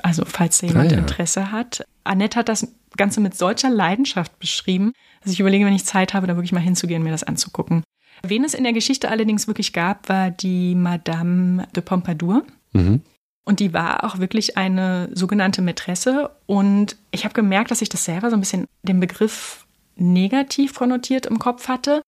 Also, 0.03 0.25
falls 0.25 0.59
da 0.59 0.68
jemand 0.68 0.92
ah, 0.92 0.94
ja. 0.94 1.01
Interesse 1.01 1.53
hat. 1.53 1.85
Annette 2.05 2.38
hat 2.38 2.49
das 2.49 2.68
Ganze 2.96 3.20
mit 3.20 3.37
solcher 3.37 3.70
Leidenschaft 3.70 4.38
beschrieben, 4.38 4.92
dass 5.23 5.33
ich 5.33 5.40
überlege, 5.40 5.66
wenn 5.66 5.75
ich 5.75 5.85
Zeit 5.85 6.14
habe, 6.14 6.27
da 6.27 6.37
wirklich 6.37 6.53
mal 6.53 6.61
hinzugehen, 6.61 7.03
mir 7.03 7.11
das 7.11 7.25
anzugucken. 7.25 7.83
Wen 8.22 8.44
es 8.44 8.54
in 8.54 8.64
der 8.64 8.72
Geschichte 8.72 9.11
allerdings 9.11 9.46
wirklich 9.46 9.72
gab, 9.72 10.09
war 10.09 10.30
die 10.30 10.74
Madame 10.74 11.66
de 11.74 11.83
Pompadour. 11.83 12.44
Mhm. 12.72 13.02
Und 13.44 13.61
die 13.61 13.72
war 13.72 14.04
auch 14.04 14.18
wirklich 14.18 14.56
eine 14.56 15.09
sogenannte 15.12 15.62
Mätresse. 15.62 16.30
Und 16.46 16.96
ich 17.11 17.24
habe 17.24 17.35
gemerkt, 17.35 17.70
dass 17.70 17.83
ich 17.83 17.88
das 17.88 18.04
selber 18.04 18.30
so 18.30 18.37
ein 18.37 18.40
bisschen 18.40 18.66
den 18.83 19.00
Begriff 19.00 19.66
negativ 19.96 20.74
konnotiert 20.74 21.26
im 21.26 21.38
Kopf 21.38 21.68
hatte. 21.68 22.02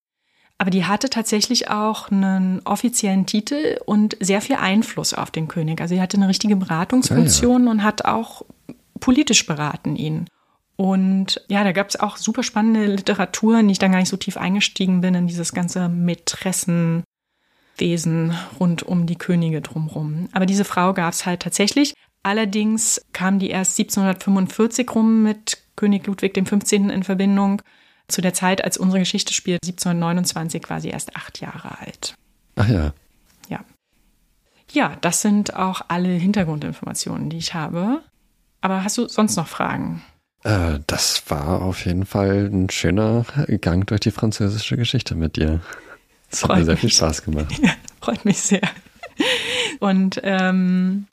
Aber 0.58 0.70
die 0.70 0.84
hatte 0.84 1.10
tatsächlich 1.10 1.70
auch 1.70 2.10
einen 2.10 2.60
offiziellen 2.64 3.26
Titel 3.26 3.78
und 3.84 4.16
sehr 4.20 4.40
viel 4.40 4.56
Einfluss 4.56 5.14
auf 5.14 5.30
den 5.30 5.48
König. 5.48 5.80
Also 5.80 5.94
sie 5.94 6.00
hatte 6.00 6.16
eine 6.16 6.28
richtige 6.28 6.54
Beratungsfunktion 6.54 7.62
ja, 7.62 7.66
ja. 7.66 7.70
und 7.72 7.82
hat 7.82 8.04
auch 8.04 8.42
politisch 9.00 9.44
beraten 9.46 9.96
ihn. 9.96 10.26
Und 10.76 11.44
ja, 11.48 11.64
da 11.64 11.72
gab 11.72 11.88
es 11.88 12.00
auch 12.00 12.16
super 12.16 12.42
spannende 12.42 12.86
Literatur, 12.86 13.60
in 13.60 13.68
die 13.68 13.72
ich 13.72 13.78
dann 13.78 13.92
gar 13.92 13.98
nicht 13.98 14.08
so 14.08 14.16
tief 14.16 14.36
eingestiegen 14.36 15.00
bin, 15.00 15.14
in 15.14 15.26
dieses 15.26 15.52
ganze 15.52 15.88
Mätressenwesen 15.88 17.04
rund 18.58 18.82
um 18.82 19.06
die 19.06 19.16
Könige 19.16 19.60
drumherum. 19.60 20.28
Aber 20.32 20.46
diese 20.46 20.64
Frau 20.64 20.94
gab 20.94 21.12
es 21.12 21.26
halt 21.26 21.42
tatsächlich. 21.42 21.94
Allerdings 22.22 23.04
kam 23.12 23.38
die 23.38 23.50
erst 23.50 23.78
1745 23.78 24.88
rum 24.94 25.22
mit 25.22 25.58
König 25.76 26.06
Ludwig 26.06 26.34
XV. 26.34 26.72
in 26.72 27.02
Verbindung 27.02 27.62
zu 28.08 28.20
der 28.20 28.34
Zeit, 28.34 28.62
als 28.62 28.78
unsere 28.78 29.00
Geschichte 29.00 29.32
spielt, 29.32 29.64
1729 29.64 30.68
war 30.70 30.80
sie 30.80 30.90
erst 30.90 31.16
acht 31.16 31.40
Jahre 31.40 31.78
alt. 31.80 32.14
Ach 32.56 32.68
ja. 32.68 32.92
Ja. 33.48 33.64
Ja, 34.70 34.96
das 35.00 35.22
sind 35.22 35.54
auch 35.54 35.82
alle 35.88 36.08
Hintergrundinformationen, 36.08 37.30
die 37.30 37.38
ich 37.38 37.54
habe. 37.54 38.02
Aber 38.60 38.84
hast 38.84 38.98
du 38.98 39.08
sonst 39.08 39.36
noch 39.36 39.48
Fragen? 39.48 40.02
Äh, 40.44 40.80
das 40.86 41.22
war 41.28 41.62
auf 41.62 41.84
jeden 41.86 42.06
Fall 42.06 42.50
ein 42.52 42.70
schöner 42.70 43.24
Gang 43.60 43.86
durch 43.86 44.00
die 44.00 44.10
französische 44.10 44.76
Geschichte 44.76 45.14
mit 45.14 45.36
dir. 45.36 45.60
Das 46.30 46.44
hat 46.44 46.56
mir 46.56 46.64
sehr 46.64 46.76
viel 46.76 46.90
Spaß 46.90 47.22
gemacht. 47.22 47.52
Ja, 47.62 47.72
freut 48.00 48.24
mich 48.24 48.40
sehr. 48.40 48.62
Und 49.80 50.20
ähm, 50.24 51.06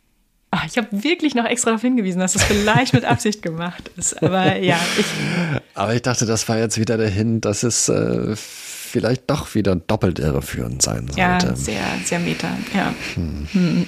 Ach, 0.52 0.66
ich 0.66 0.78
habe 0.78 0.88
wirklich 1.04 1.36
noch 1.36 1.46
extra 1.46 1.70
darauf 1.70 1.82
hingewiesen, 1.82 2.20
dass 2.20 2.34
es 2.34 2.44
vielleicht 2.44 2.94
mit 2.94 3.06
Absicht 3.06 3.44
gemacht 3.44 3.92
ist. 3.98 4.22
Aber 4.24 4.58
ja, 4.58 4.80
ich. 4.98 5.06
Aber 5.76 5.94
ich 5.94 6.02
dachte, 6.02 6.26
das 6.26 6.50
war 6.50 6.58
jetzt 6.58 6.80
wieder 6.80 6.98
dahin, 6.98 7.40
dass 7.40 7.62
es 7.62 7.88
äh, 7.88 8.36
vielleicht 8.36 9.30
doch 9.30 9.54
wieder 9.54 9.76
doppelt 9.76 10.18
irreführend 10.18 10.82
sein 10.82 11.06
sollte. 11.08 11.20
Ja, 11.20 11.56
sehr, 11.56 11.84
sehr 12.04 12.20
meta, 12.20 12.50
ja. 12.76 12.96
Hm. 13.14 13.48
Hm. 13.52 13.86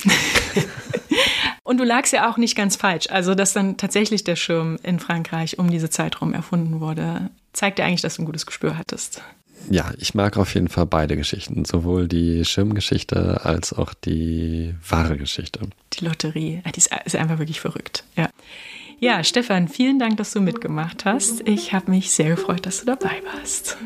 Und 1.63 1.77
du 1.77 1.83
lagst 1.83 2.11
ja 2.11 2.29
auch 2.29 2.37
nicht 2.37 2.55
ganz 2.55 2.75
falsch. 2.75 3.07
Also, 3.09 3.35
dass 3.35 3.53
dann 3.53 3.77
tatsächlich 3.77 4.23
der 4.23 4.35
Schirm 4.35 4.77
in 4.83 4.99
Frankreich 4.99 5.59
um 5.59 5.69
diese 5.69 5.89
Zeit 5.89 6.21
rum 6.21 6.33
erfunden 6.33 6.79
wurde, 6.79 7.29
zeigt 7.53 7.79
ja 7.79 7.85
eigentlich, 7.85 8.01
dass 8.01 8.15
du 8.15 8.23
ein 8.23 8.25
gutes 8.25 8.45
Gespür 8.45 8.77
hattest 8.77 9.21
ja, 9.69 9.91
ich 9.97 10.15
mag 10.15 10.37
auf 10.37 10.53
jeden 10.53 10.67
Fall 10.67 10.85
beide 10.85 11.15
Geschichten, 11.15 11.65
sowohl 11.65 12.07
die 12.07 12.43
Schirmgeschichte 12.45 13.41
als 13.43 13.73
auch 13.73 13.93
die 13.93 14.73
wahre 14.87 15.17
Geschichte. 15.17 15.61
Die 15.93 16.05
Lotterie, 16.05 16.61
die 16.75 16.77
ist 16.77 17.15
einfach 17.15 17.39
wirklich 17.39 17.59
verrückt. 17.59 18.03
Ja. 18.15 18.29
Ja, 18.99 19.23
Stefan, 19.23 19.67
vielen 19.67 19.97
Dank, 19.97 20.17
dass 20.17 20.31
du 20.31 20.41
mitgemacht 20.41 21.05
hast. 21.05 21.47
Ich 21.47 21.73
habe 21.73 21.89
mich 21.89 22.11
sehr 22.11 22.29
gefreut, 22.29 22.67
dass 22.67 22.81
du 22.81 22.85
dabei 22.85 23.21
warst. 23.33 23.77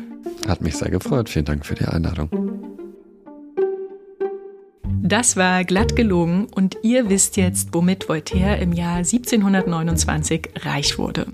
Hat 0.46 0.60
mich 0.60 0.76
sehr 0.76 0.90
gefreut. 0.90 1.30
Vielen 1.30 1.46
Dank 1.46 1.64
für 1.64 1.74
die 1.74 1.86
Einladung. 1.86 2.75
Das 5.02 5.36
war 5.36 5.64
glatt 5.64 5.94
gelogen 5.96 6.46
und 6.54 6.76
ihr 6.82 7.08
wisst 7.08 7.36
jetzt, 7.36 7.68
womit 7.72 8.08
Voltaire 8.08 8.58
im 8.58 8.72
Jahr 8.72 8.96
1729 8.96 10.50
reich 10.64 10.98
wurde. 10.98 11.26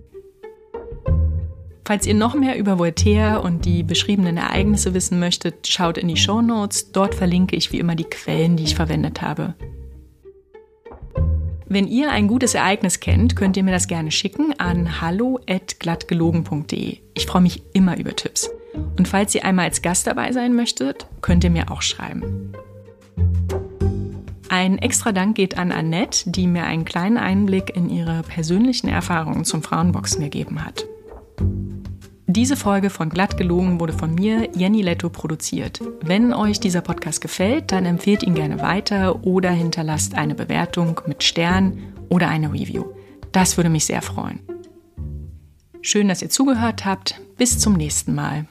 Falls 1.84 2.06
ihr 2.06 2.14
noch 2.14 2.34
mehr 2.34 2.56
über 2.58 2.78
Voltaire 2.78 3.42
und 3.42 3.64
die 3.64 3.82
beschriebenen 3.82 4.36
Ereignisse 4.36 4.94
wissen 4.94 5.18
möchtet, 5.18 5.66
schaut 5.66 5.98
in 5.98 6.08
die 6.08 6.16
Show 6.16 6.40
Notes. 6.40 6.92
Dort 6.92 7.14
verlinke 7.14 7.56
ich 7.56 7.72
wie 7.72 7.78
immer 7.78 7.96
die 7.96 8.04
Quellen, 8.04 8.56
die 8.56 8.64
ich 8.64 8.76
verwendet 8.76 9.20
habe. 9.20 9.54
Wenn 11.66 11.88
ihr 11.88 12.10
ein 12.10 12.28
gutes 12.28 12.54
Ereignis 12.54 13.00
kennt, 13.00 13.34
könnt 13.34 13.56
ihr 13.56 13.62
mir 13.64 13.72
das 13.72 13.88
gerne 13.88 14.10
schicken 14.10 14.52
an 14.58 15.00
hallo@glattgelogen.de. 15.00 16.98
Ich 17.14 17.26
freue 17.26 17.42
mich 17.42 17.62
immer 17.72 17.98
über 17.98 18.14
Tipps. 18.14 18.50
Und 18.98 19.08
falls 19.08 19.34
ihr 19.34 19.44
einmal 19.44 19.64
als 19.66 19.82
Gast 19.82 20.06
dabei 20.06 20.32
sein 20.32 20.54
möchtet, 20.54 21.06
könnt 21.20 21.44
ihr 21.44 21.50
mir 21.50 21.70
auch 21.70 21.82
schreiben. 21.82 22.52
Ein 24.52 24.76
extra 24.76 25.12
Dank 25.12 25.34
geht 25.34 25.56
an 25.56 25.72
Annette, 25.72 26.28
die 26.30 26.46
mir 26.46 26.64
einen 26.64 26.84
kleinen 26.84 27.16
Einblick 27.16 27.74
in 27.74 27.88
ihre 27.88 28.22
persönlichen 28.22 28.86
Erfahrungen 28.86 29.46
zum 29.46 29.62
Frauenboxen 29.62 30.22
gegeben 30.22 30.62
hat. 30.62 30.84
Diese 32.26 32.54
Folge 32.56 32.90
von 32.90 33.08
Glatt 33.08 33.38
gelogen 33.38 33.80
wurde 33.80 33.94
von 33.94 34.14
mir, 34.14 34.50
Jenny 34.54 34.82
Letto, 34.82 35.08
produziert. 35.08 35.80
Wenn 36.02 36.34
euch 36.34 36.60
dieser 36.60 36.82
Podcast 36.82 37.22
gefällt, 37.22 37.72
dann 37.72 37.86
empfehlt 37.86 38.22
ihn 38.24 38.34
gerne 38.34 38.60
weiter 38.60 39.24
oder 39.24 39.48
hinterlasst 39.48 40.16
eine 40.16 40.34
Bewertung 40.34 41.00
mit 41.06 41.22
Stern 41.22 41.78
oder 42.10 42.28
eine 42.28 42.52
Review. 42.52 42.84
Das 43.32 43.56
würde 43.56 43.70
mich 43.70 43.86
sehr 43.86 44.02
freuen. 44.02 44.40
Schön, 45.80 46.08
dass 46.08 46.20
ihr 46.20 46.28
zugehört 46.28 46.84
habt. 46.84 47.22
Bis 47.38 47.58
zum 47.58 47.72
nächsten 47.72 48.14
Mal. 48.14 48.44